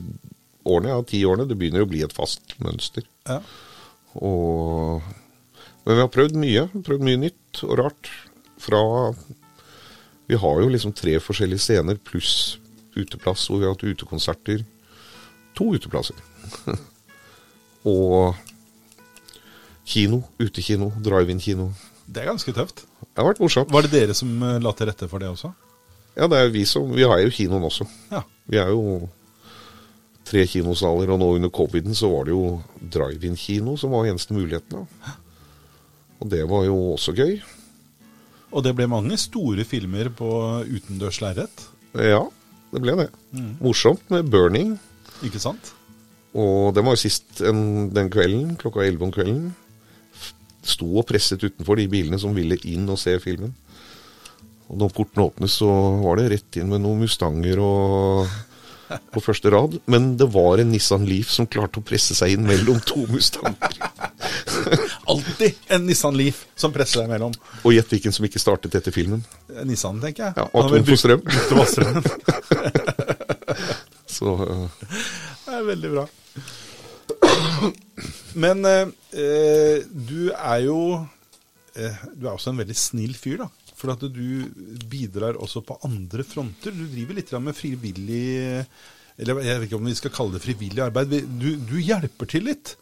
[0.65, 3.05] årene, ja, ti årene, det begynner å bli et fast mønster.
[3.29, 3.39] Ja.
[4.25, 5.05] Og,
[5.85, 6.67] men vi har prøvd mye.
[6.85, 8.09] Prøvd mye nytt og rart.
[8.65, 8.81] Fra
[10.27, 12.57] Vi har jo liksom tre forskjellige scener pluss
[12.95, 14.63] uteplass, hvor vi har hatt utekonserter.
[15.55, 16.17] To uteplasser.
[17.95, 18.35] og
[19.85, 20.23] kino.
[20.41, 20.91] Utekino.
[21.03, 21.69] Drive-in-kino.
[22.05, 22.85] Det er ganske tøft.
[23.01, 23.73] Det har vært morsomt.
[23.73, 25.51] Var det dere som eh, la til rette for det også?
[26.15, 27.87] Ja, det er vi som Vi har jo kinoen også.
[28.11, 28.23] Ja.
[28.49, 29.09] Vi er jo
[30.25, 34.85] tre kinosaler, og nå under coviden så var det jo drive-in-kino som var eneste muligheten.
[34.85, 35.15] Da.
[36.23, 37.37] Og det var jo også gøy.
[38.55, 40.29] Og det ble mange store filmer på
[40.63, 42.21] utendørs lerret, Ja,
[42.73, 43.09] det ble det.
[43.63, 44.77] Morsomt med burning.
[45.23, 45.73] ikke sant?
[46.35, 49.45] Og den var jo sist en, den kvelden, klokka 11 om kvelden.
[50.65, 53.53] Sto og presset utenfor de bilene som ville inn og se filmen.
[54.67, 55.69] Og når porten åpnes, så
[56.01, 58.27] var det rett inn med noen Mustanger og
[59.13, 59.77] på første rad.
[59.87, 63.79] Men det var en Nissan Leaf som klarte å presse seg inn mellom to Mustanger.
[65.11, 67.33] Alltid en Nissan Leaf som presser deg mellom.
[67.63, 69.21] Og gjett hvilken som ikke startet etter filmen.
[69.53, 70.33] Eh, Nissan, tenker jeg.
[70.39, 71.21] Ja, og tom for strøm.
[74.15, 74.69] Så uh...
[75.45, 76.05] Det er veldig bra.
[78.35, 80.79] Men eh, eh, du er jo
[81.75, 83.49] eh, Du er også en veldig snill fyr, da.
[83.75, 84.47] For at du
[84.89, 86.75] bidrar også på andre fronter.
[86.75, 88.25] Du driver litt med frivillig
[89.19, 91.15] Eller jeg vet ikke om vi skal kalle det frivillig arbeid.
[91.39, 92.75] Du, du hjelper til litt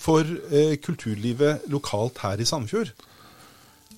[0.00, 2.92] for eh, kulturlivet lokalt her i Sandefjord.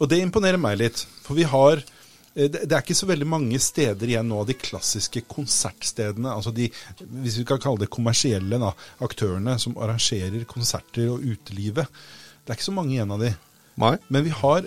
[0.00, 1.04] Og det imponerer meg litt.
[1.22, 4.58] For vi har eh, det er ikke så veldig mange steder igjen nå av de
[4.58, 6.70] klassiske konsertstedene, altså de,
[7.22, 8.72] hvis vi kan kalle det kommersielle da,
[9.04, 12.02] aktørene som arrangerer konserter og utelivet.
[12.42, 13.34] Det er ikke så mange igjen av de.
[13.82, 13.94] Nei.
[14.12, 14.66] Men vi har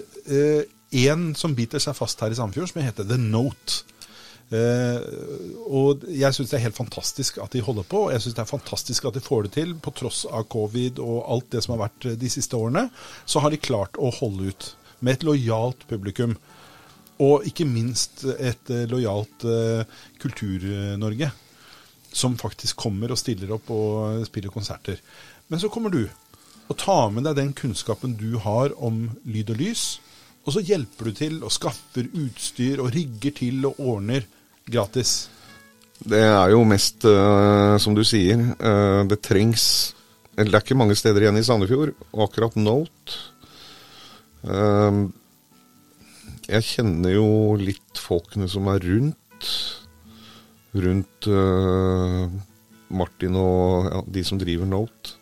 [0.95, 3.83] én som biter seg fast her i Sandefjord, som heter The Note.
[4.53, 4.97] Eh,
[5.73, 8.05] og jeg syns det er helt fantastisk at de holder på.
[8.05, 9.75] og Jeg syns det er fantastisk at de får det til.
[9.81, 12.87] På tross av covid og alt det som har vært eh, de siste årene,
[13.25, 14.69] så har de klart å holde ut
[14.99, 16.37] med et lojalt publikum.
[17.25, 19.47] Og ikke minst et eh, lojalt
[20.21, 21.31] Kultur-Norge,
[22.15, 25.01] som faktisk kommer og stiller opp og spiller konserter.
[25.49, 26.05] Men så kommer du
[26.65, 29.83] og tar med deg den kunnskapen du har om lyd og lys,
[30.45, 34.25] og så hjelper du til og skaffer utstyr og rigger til og ordner
[34.69, 35.25] gratis.
[35.95, 39.95] Det er jo mest, uh, som du sier, uh, det trengs
[40.35, 41.93] eller Det er ikke mange steder igjen i Sandefjord.
[42.11, 43.19] Og akkurat Note
[44.43, 45.05] uh,
[46.51, 49.51] Jeg kjenner jo litt folkene som er rundt.
[50.75, 52.25] Rundt øh,
[52.91, 55.15] Martin og ja, de som driver Note.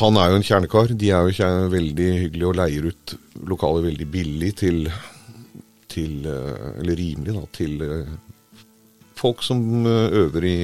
[0.00, 0.94] Han er jo en kjernekar.
[0.96, 3.14] De er jo veldig hyggelige og leier ut
[3.50, 4.78] lokalet veldig billig til,
[5.92, 8.08] til øh, Eller rimelig, da, til øh,
[9.20, 10.56] folk som eh, øver i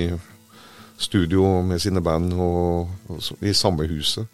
[0.96, 4.26] studio med sine band og, og i samme huset.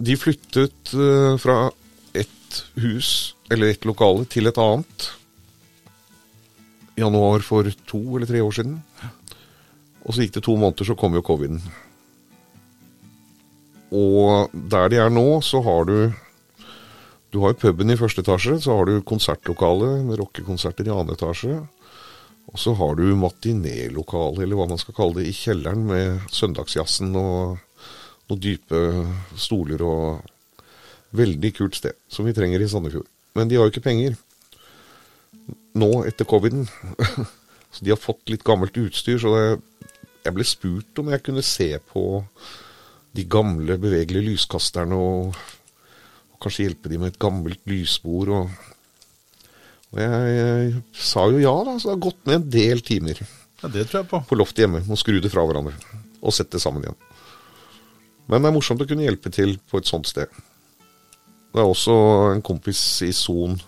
[0.00, 1.70] De flyttet eh, fra
[2.14, 5.10] ett hus, eller ett lokale, til et annet.
[6.96, 8.82] Januar for to eller tre år siden.
[10.04, 11.60] Og så gikk det to måneder, så kom jo coviden.
[13.92, 16.12] Og der de er nå, så har du
[17.32, 21.14] Du har jo puben i første etasje, så har du konsertlokale med rockekonserter i annen
[21.14, 21.62] etasje.
[22.52, 27.16] Og så har du matinélokale, eller hva man skal kalle det, i kjelleren med søndagsjazzen
[27.16, 27.56] og
[28.28, 28.82] noen dype
[29.40, 30.28] stoler og
[31.12, 33.04] Veldig kult sted, som vi trenger i Sandefjord.
[33.36, 34.14] Men de har jo ikke penger
[35.76, 36.64] nå etter coviden.
[37.72, 39.42] så de har fått litt gammelt utstyr, så det,
[40.24, 42.22] jeg ble spurt om jeg kunne se på
[43.16, 45.36] de gamle bevegelige lyskasterne og,
[46.32, 48.32] og kanskje hjelpe dem med et gammelt lysbord.
[48.36, 48.70] Og,
[49.92, 53.20] og jeg, jeg, sa jo ja, da, så det har gått med en del timer.
[53.62, 54.22] Ja, det tror jeg på.
[54.30, 54.82] På loftet hjemme.
[54.88, 55.76] Må skru det fra hverandre
[56.22, 56.98] og sette det sammen igjen.
[58.30, 60.30] Men det er morsomt å kunne hjelpe til på et sånt sted.
[61.52, 61.94] Det er også
[62.32, 63.58] en kompis i Son.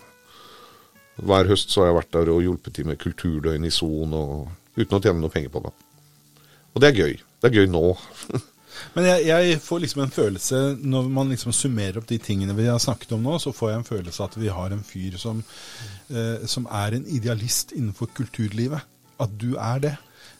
[1.21, 4.15] Hver høst så har jeg vært der og hjulpet til med kulturdøgn i Son,
[4.75, 5.73] uten å tjene noe penger på det.
[6.73, 7.13] Og det er gøy.
[7.43, 7.85] Det er gøy nå.
[8.95, 12.67] Men jeg, jeg, får liksom en følelse, når man liksom summerer opp de tingene vi
[12.69, 15.43] har snakket om nå, så får jeg en følelse at vi har en fyr som,
[16.09, 18.85] eh, som er en idealist innenfor kulturlivet.
[19.21, 19.95] At du er det.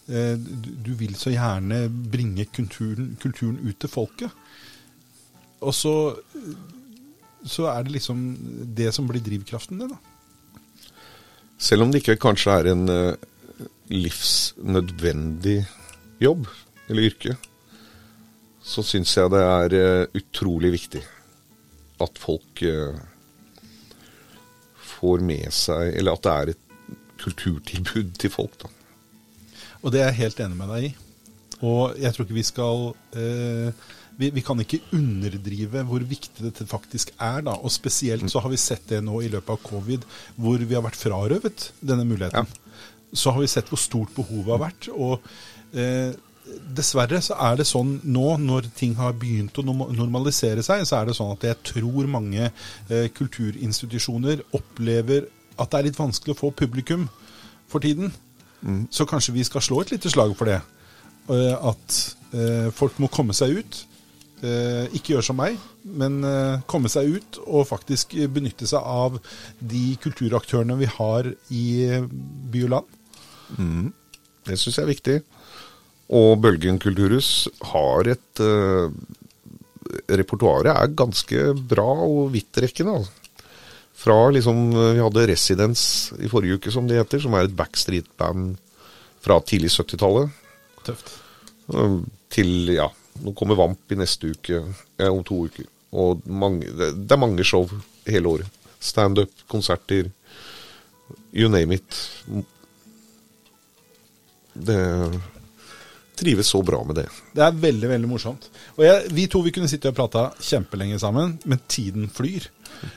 [0.07, 4.41] Eh, du, du, vil så gjerne bringe kulturen, kulturen ut til folket.
[5.65, 5.95] Og så
[7.45, 8.21] så er det liksom
[8.77, 10.91] det som blir drivkraften din, da.
[11.61, 15.59] Selv om det ikke kanskje er en uh, livsnødvendig
[16.21, 16.49] jobb
[16.89, 17.37] eller yrke,
[18.65, 21.03] så syns jeg det er uh, utrolig viktig
[22.01, 22.97] at folk uh,
[24.95, 26.63] får med seg Eller at det er et
[27.21, 28.71] kulturtilbud til folk, da.
[29.85, 30.89] Og det er jeg helt enig med deg i.
[31.65, 32.81] Og jeg tror ikke vi skal
[33.15, 33.85] eh,
[34.19, 37.41] vi, vi, kan ikke underdrive hvor viktig dette faktisk er.
[37.45, 40.05] da, og Spesielt så har vi sett det nå i løpet av covid,
[40.35, 42.47] hvor vi har vært frarøvet denne muligheten.
[42.49, 42.83] Ja.
[43.15, 44.89] Så har vi sett hvor stort behovet har vært.
[44.91, 45.21] og
[45.77, 50.99] eh, Dessverre så er det sånn nå, når ting har begynt å normalisere seg, så
[50.99, 55.25] er det sånn at jeg tror mange eh, kulturinstitusjoner opplever
[55.55, 57.07] at det er litt vanskelig å få publikum
[57.71, 58.13] for tiden.
[58.61, 58.85] Mm.
[58.93, 60.61] Så kanskje vi skal slå et lite slag for det.
[61.33, 61.99] Eh, at
[62.35, 63.81] eh, folk må komme seg ut.
[64.45, 69.17] Eh, ikke gjøre som meg, men eh, komme seg ut og faktisk benytte seg av
[69.57, 71.65] de kulturaktørene vi har i
[72.51, 72.99] by og land.
[73.55, 73.87] Mm.
[74.45, 75.17] Det syns jeg er viktig.
[76.13, 78.93] Og Bølgen kulturhus har et uh,
[80.09, 82.99] Repertoaret er ganske bra og vidtrekkende.
[82.99, 83.11] Altså.
[83.95, 88.57] Fra liksom Vi hadde Residence i forrige uke, som det heter, som er et backstreet-band
[89.23, 90.33] fra tidlig 70-tallet.
[90.85, 91.15] Tøft.
[92.33, 92.89] Til, ja
[93.23, 94.61] nå kommer Vamp i neste uke,
[94.97, 95.67] ja, om to uker.
[95.95, 97.67] Og mange, det er mange show
[98.07, 98.63] hele året.
[98.83, 100.09] Standup, konserter,
[101.33, 102.01] you name it.
[104.55, 104.79] Det
[106.17, 107.09] trives så bra med det.
[107.35, 108.49] Det er veldig veldig morsomt.
[108.77, 112.49] Og jeg, Vi to vi kunne sitte og prata kjempelenge sammen, men tiden flyr.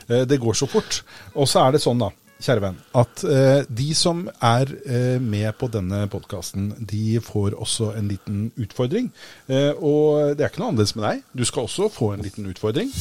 [0.09, 1.03] Eh, det går så fort.
[1.35, 5.51] Og så er det sånn, da kjære venn, at eh, de som er eh, med
[5.59, 9.11] på denne podkasten, de får også en liten utfordring.
[9.49, 11.27] Og det er ikke noe annerledes med deg.
[11.35, 12.95] Du skal også få en liten utfordring.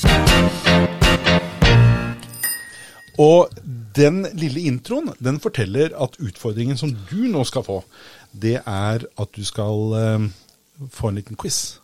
[3.17, 3.53] Og
[3.97, 7.79] den lille introen den forteller at utfordringen som du nå skal få,
[8.31, 10.27] det er at du skal eh,
[10.93, 11.79] få en liten quiz.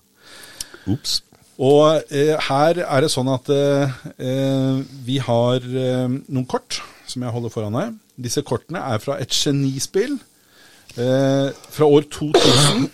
[0.90, 1.22] Ops.
[1.64, 3.94] Og eh, her er det sånn at eh,
[5.06, 7.98] vi har noen kort som jeg holder foran deg.
[8.28, 10.18] Disse kortene er fra et genispill
[10.98, 12.88] eh, fra år 2000.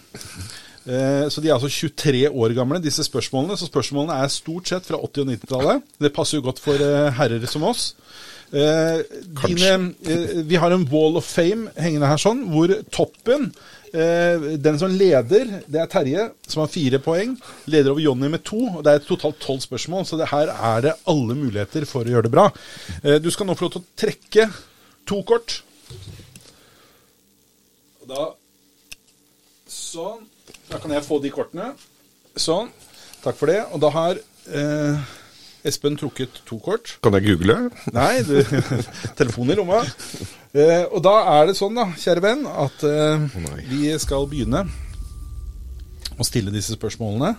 [0.89, 3.57] Eh, så de er altså 23 år gamle, disse spørsmålene.
[3.59, 5.83] Så spørsmålene er stort sett fra 80- og 90-tallet.
[6.01, 7.93] Det passer jo godt for eh, herrer som oss.
[8.49, 9.01] Eh,
[9.45, 13.53] dine, eh, vi har en wall of fame hengende her sånn, hvor toppen
[13.89, 17.31] Eh, den som leder, det er Terje, som har fire poeng.
[17.65, 18.59] Leder over Jonny med to.
[18.77, 22.27] og Det er totalt tolv spørsmål, så her er det alle muligheter for å gjøre
[22.27, 22.51] det bra.
[23.17, 24.45] Du skal nå få lov til å trekke
[25.09, 25.63] to kort.
[28.05, 28.27] Da
[29.69, 30.25] Sånn.
[30.69, 31.71] Da kan jeg få de kortene.
[32.37, 32.71] Sånn.
[33.23, 33.59] Takk for det.
[33.73, 35.09] Og da har eh,
[35.67, 36.93] Espen trukket to kort.
[37.03, 37.57] Kan jeg google?
[37.91, 38.37] Nei, du,
[39.19, 39.81] telefon i lomma.
[40.55, 44.63] Eh, og da er det sånn, da, kjære venn, at eh, oh, vi skal begynne
[46.15, 47.33] å stille disse spørsmålene.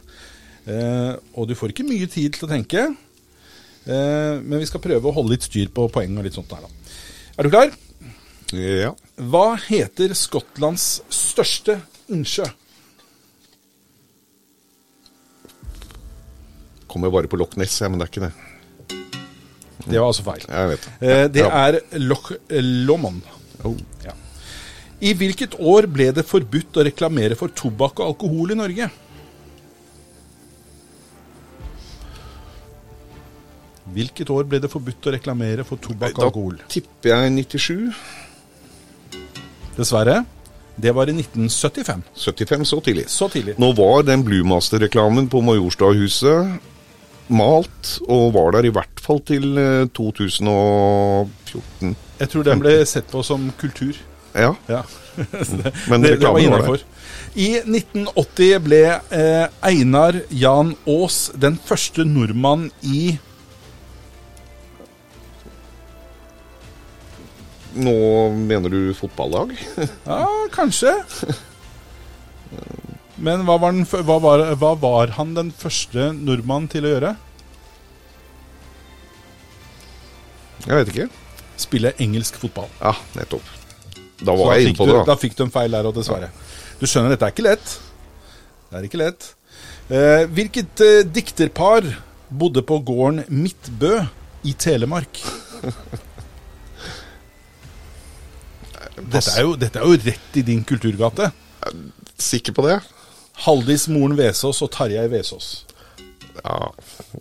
[0.68, 2.90] Eh, og du får ikke mye tid til å tenke,
[3.88, 6.68] eh, men vi skal prøve å holde litt styr på poeng og litt sånt der,
[6.68, 6.96] da.
[7.40, 7.72] Er du klar?
[8.52, 8.92] Ja.
[9.16, 11.78] Hva heter Skottlands største
[12.12, 12.50] innsjø?
[16.90, 18.32] Kommer bare på Loch Ness, ja, men det er ikke det.
[19.86, 20.42] Det var altså feil.
[20.48, 20.88] Jeg vet.
[21.00, 21.50] Eh, det Ja.
[21.68, 23.22] er Loch Lomond.
[23.64, 23.76] Oh.
[24.04, 24.12] Ja.
[25.00, 28.90] I hvilket år ble det forbudt å reklamere for tobakk og alkohol i Norge?
[33.90, 36.58] Hvilket år ble det forbudt å reklamere for tobakk og alkohol?
[36.60, 37.94] Da tipper jeg 97.
[39.78, 40.20] Dessverre.
[40.80, 42.02] Det var i 1975.
[42.16, 43.06] 75, så tidlig.
[43.12, 43.56] Så tidlig.
[43.60, 46.60] Nå var den Bluemaster-reklamen på Majorstadhuset
[47.30, 51.94] malt, og var der i hvert fall til eh, 2014.
[52.20, 53.94] Jeg tror den ble sett på som kultur.
[54.34, 54.82] Ja, Ja.
[55.90, 56.76] men det, var reklamen var innenfor.
[56.76, 56.86] der.
[57.34, 58.82] I 1980 ble
[59.14, 63.18] eh, Einar Jan Aas den første nordmann i
[67.74, 67.94] Nå
[68.34, 69.52] mener du fotballag?
[70.10, 70.24] Ja,
[70.54, 70.94] kanskje.
[73.20, 77.14] Men hva var, den, hva, var, hva var han den første nordmann til å gjøre?
[80.64, 81.08] Jeg vet ikke.
[81.60, 82.68] Spille engelsk fotball.
[82.80, 83.56] Ja, nettopp.
[84.20, 85.16] Da var da jeg inne på det, da da.
[85.20, 86.30] fikk du en feil der òg, dessverre.
[86.80, 87.74] Du skjønner, dette er ikke lett.
[88.70, 89.28] Det er ikke lett.
[89.90, 91.88] Eh, hvilket eh, dikterpar
[92.30, 93.98] bodde på gården Midtbø
[94.48, 95.20] i Telemark?
[99.00, 101.30] Dette er, jo, dette er jo rett i din kulturgate.
[102.20, 102.74] Sikker på det?
[103.40, 105.64] Haldis Moren Vesaas og Tarjei Vesaas.
[106.42, 106.70] Ja,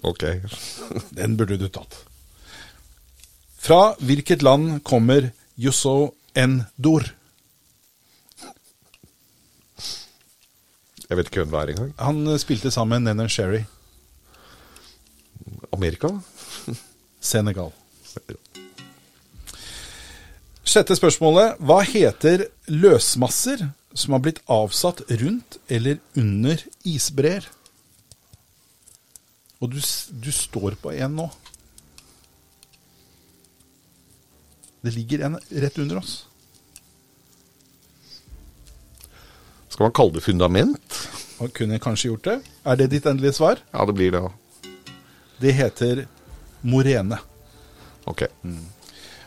[0.04, 0.26] ok.
[1.18, 2.02] Den burde du tatt.
[3.60, 7.08] Fra hvilket land kommer Yusso Endor?
[11.10, 11.94] Jeg vet ikke hvem det er engang.
[11.98, 13.64] Han eh, spilte sammen med Nenan Sherry.
[15.74, 16.12] Amerika?
[17.20, 17.72] Senegal.
[20.70, 21.58] Sjette spørsmålet.
[21.58, 23.66] Hva heter løsmasser
[23.98, 27.46] som har blitt avsatt rundt eller under isbreer?
[29.60, 29.80] Og du,
[30.24, 31.28] du står på en nå.
[34.82, 36.14] Det ligger en rett under oss.
[39.70, 41.00] Skal man kalle det fundament?
[41.40, 42.38] Man kunne kanskje gjort det.
[42.68, 43.60] Er det ditt endelige svar?
[43.74, 44.20] Ja, det blir det.
[44.20, 44.36] også.
[45.40, 46.06] Det heter
[46.62, 47.20] morene.
[48.06, 48.26] Ok.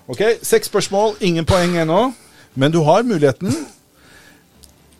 [0.09, 2.12] Ok, Seks spørsmål, ingen poeng ennå.
[2.55, 3.53] Men du har muligheten.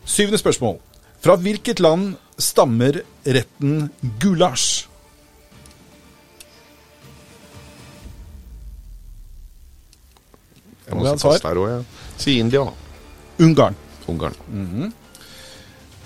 [0.05, 0.81] Syvende spørsmål.
[1.23, 3.87] Fra hvilket land stammer retten
[4.23, 4.89] gulasj?
[10.89, 11.39] Jeg Må ha svar?
[11.45, 11.85] der jeg.
[12.19, 12.65] Si India,
[13.41, 13.77] Ungarn.
[14.11, 14.35] Ungarn.
[14.51, 14.93] Ungarn.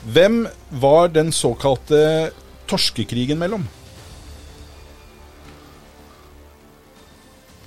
[0.06, 0.36] Hvem
[0.70, 2.30] var den såkalte
[2.68, 3.64] torskekrigen mellom?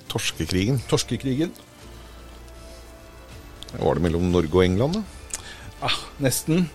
[0.09, 0.79] Torskekrigen.
[0.89, 1.51] Torskekrigen?
[3.73, 5.03] Var det mellom Norge og England, da?
[5.89, 6.69] Ah, nesten.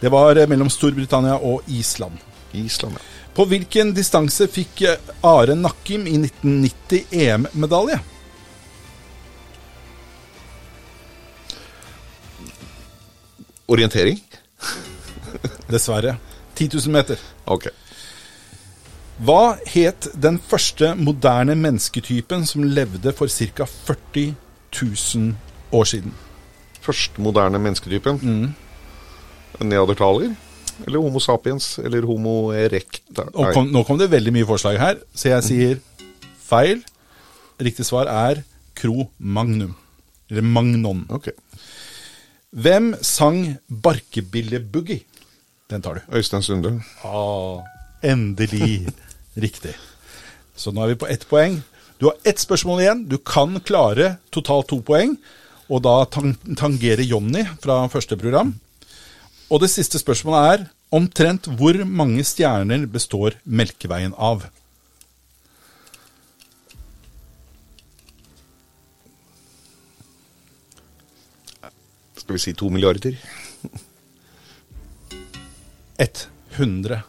[0.00, 2.18] Det var eh, mellom Storbritannia og Island.
[2.52, 3.10] Island, ja.
[3.34, 7.98] På hvilken distanse fikk eh, Are Nakkim i 1990 EM-medalje?
[13.66, 14.20] Orientering?
[15.72, 16.16] Dessverre.
[16.54, 17.18] 10 000 meter.
[17.44, 17.66] Ok.
[19.24, 23.66] Hva het den første moderne mennesketypen som levde for ca.
[23.66, 24.34] 40
[24.82, 25.34] 000
[25.72, 26.14] år siden?
[26.82, 28.54] Første moderne mennesketypen.
[29.60, 30.34] Neandertaler?
[30.86, 31.78] Eller Homo sapiens?
[31.78, 33.28] Eller Homo erecta?
[33.54, 35.80] Kom, nå kom det veldig mye forslag her, så jeg sier
[36.44, 36.82] feil.
[37.62, 38.42] Riktig svar er
[38.74, 39.74] Cro Magnum.
[40.30, 41.04] Eller Magnon.
[41.14, 41.36] Okay.
[42.54, 45.04] Hvem sang Barkebille-boogie?
[45.70, 46.16] Den tar du.
[46.18, 46.76] Øystein Sunde.
[47.06, 47.62] Ah,
[48.02, 48.88] endelig
[49.36, 49.74] riktig.
[50.56, 51.60] Så nå er vi på ett poeng.
[51.98, 53.06] Du har ett spørsmål igjen.
[53.08, 55.16] Du kan klare totalt to poeng,
[55.70, 58.52] og da tang tangere Jonny fra første program.
[59.52, 64.46] Og det siste spørsmålet er omtrent hvor mange stjerner består Melkeveien av?
[72.16, 73.18] Skal vi si to milliarder?
[76.56, 77.02] 100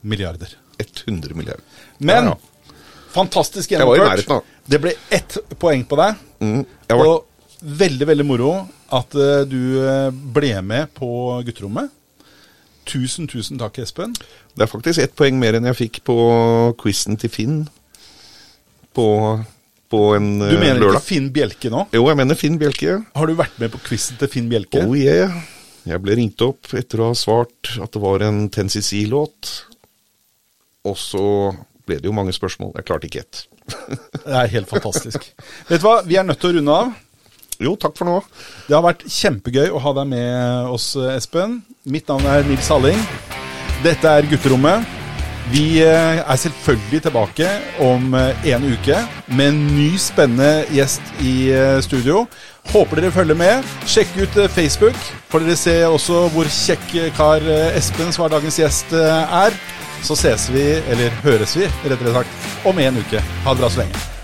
[0.00, 0.56] milliarder.
[0.78, 1.64] 100 milliarder.
[1.98, 2.72] Men Ja, ja.
[3.10, 4.44] fantastisk gjennomført.
[4.66, 6.14] Det ble ett poeng på deg.
[6.40, 7.24] Mm, var, Og
[7.60, 11.08] veldig, veldig moro at eh, du eh, ble med på
[11.46, 11.90] gutterommet.
[12.88, 14.14] Tusen, tusen takk, Espen.
[14.56, 16.14] det er faktisk ett poeng mer enn jeg fikk på
[16.80, 17.58] quizen til Finn
[18.96, 19.04] på,
[19.92, 21.02] på en Du eh, mener lørdag.
[21.02, 21.84] ikke Finn Bjelke nå?
[21.92, 22.96] Jo, jeg mener Finn Bjelke.
[23.14, 24.80] Har du vært med på quizen til Finn Bjelke?
[24.88, 25.36] Oh yeah.
[25.88, 29.52] Jeg ble ringt opp etter å ha svart at det var en 10cc-låt.
[30.88, 31.22] Og så
[31.88, 32.74] ble det jo mange spørsmål.
[32.76, 33.44] Jeg klarte ikke ett.
[34.24, 35.28] Det er helt fantastisk.
[35.68, 36.92] Vet du hva, vi er nødt til å runde av.
[37.58, 38.20] Jo, takk for nå.
[38.68, 41.58] Det har vært kjempegøy å ha deg med oss, Espen.
[41.88, 43.00] Mitt navn er Nils Halling.
[43.82, 44.86] Dette er Gutterommet.
[45.48, 47.48] Vi eh, er selvfølgelig tilbake
[47.80, 48.98] om eh, en uke
[49.32, 52.26] med en ny spennende gjest i eh, studio.
[52.68, 53.64] Håper dere følger med.
[53.88, 54.98] Sjekk ut Facebook,
[55.32, 57.48] får dere se også hvor kjekk kar
[57.78, 59.56] Espen, som er dagens gjest, er.
[60.04, 63.24] Så ses vi, eller høres vi, rettere sagt, om en uke.
[63.46, 64.17] Ha det bra så lenge.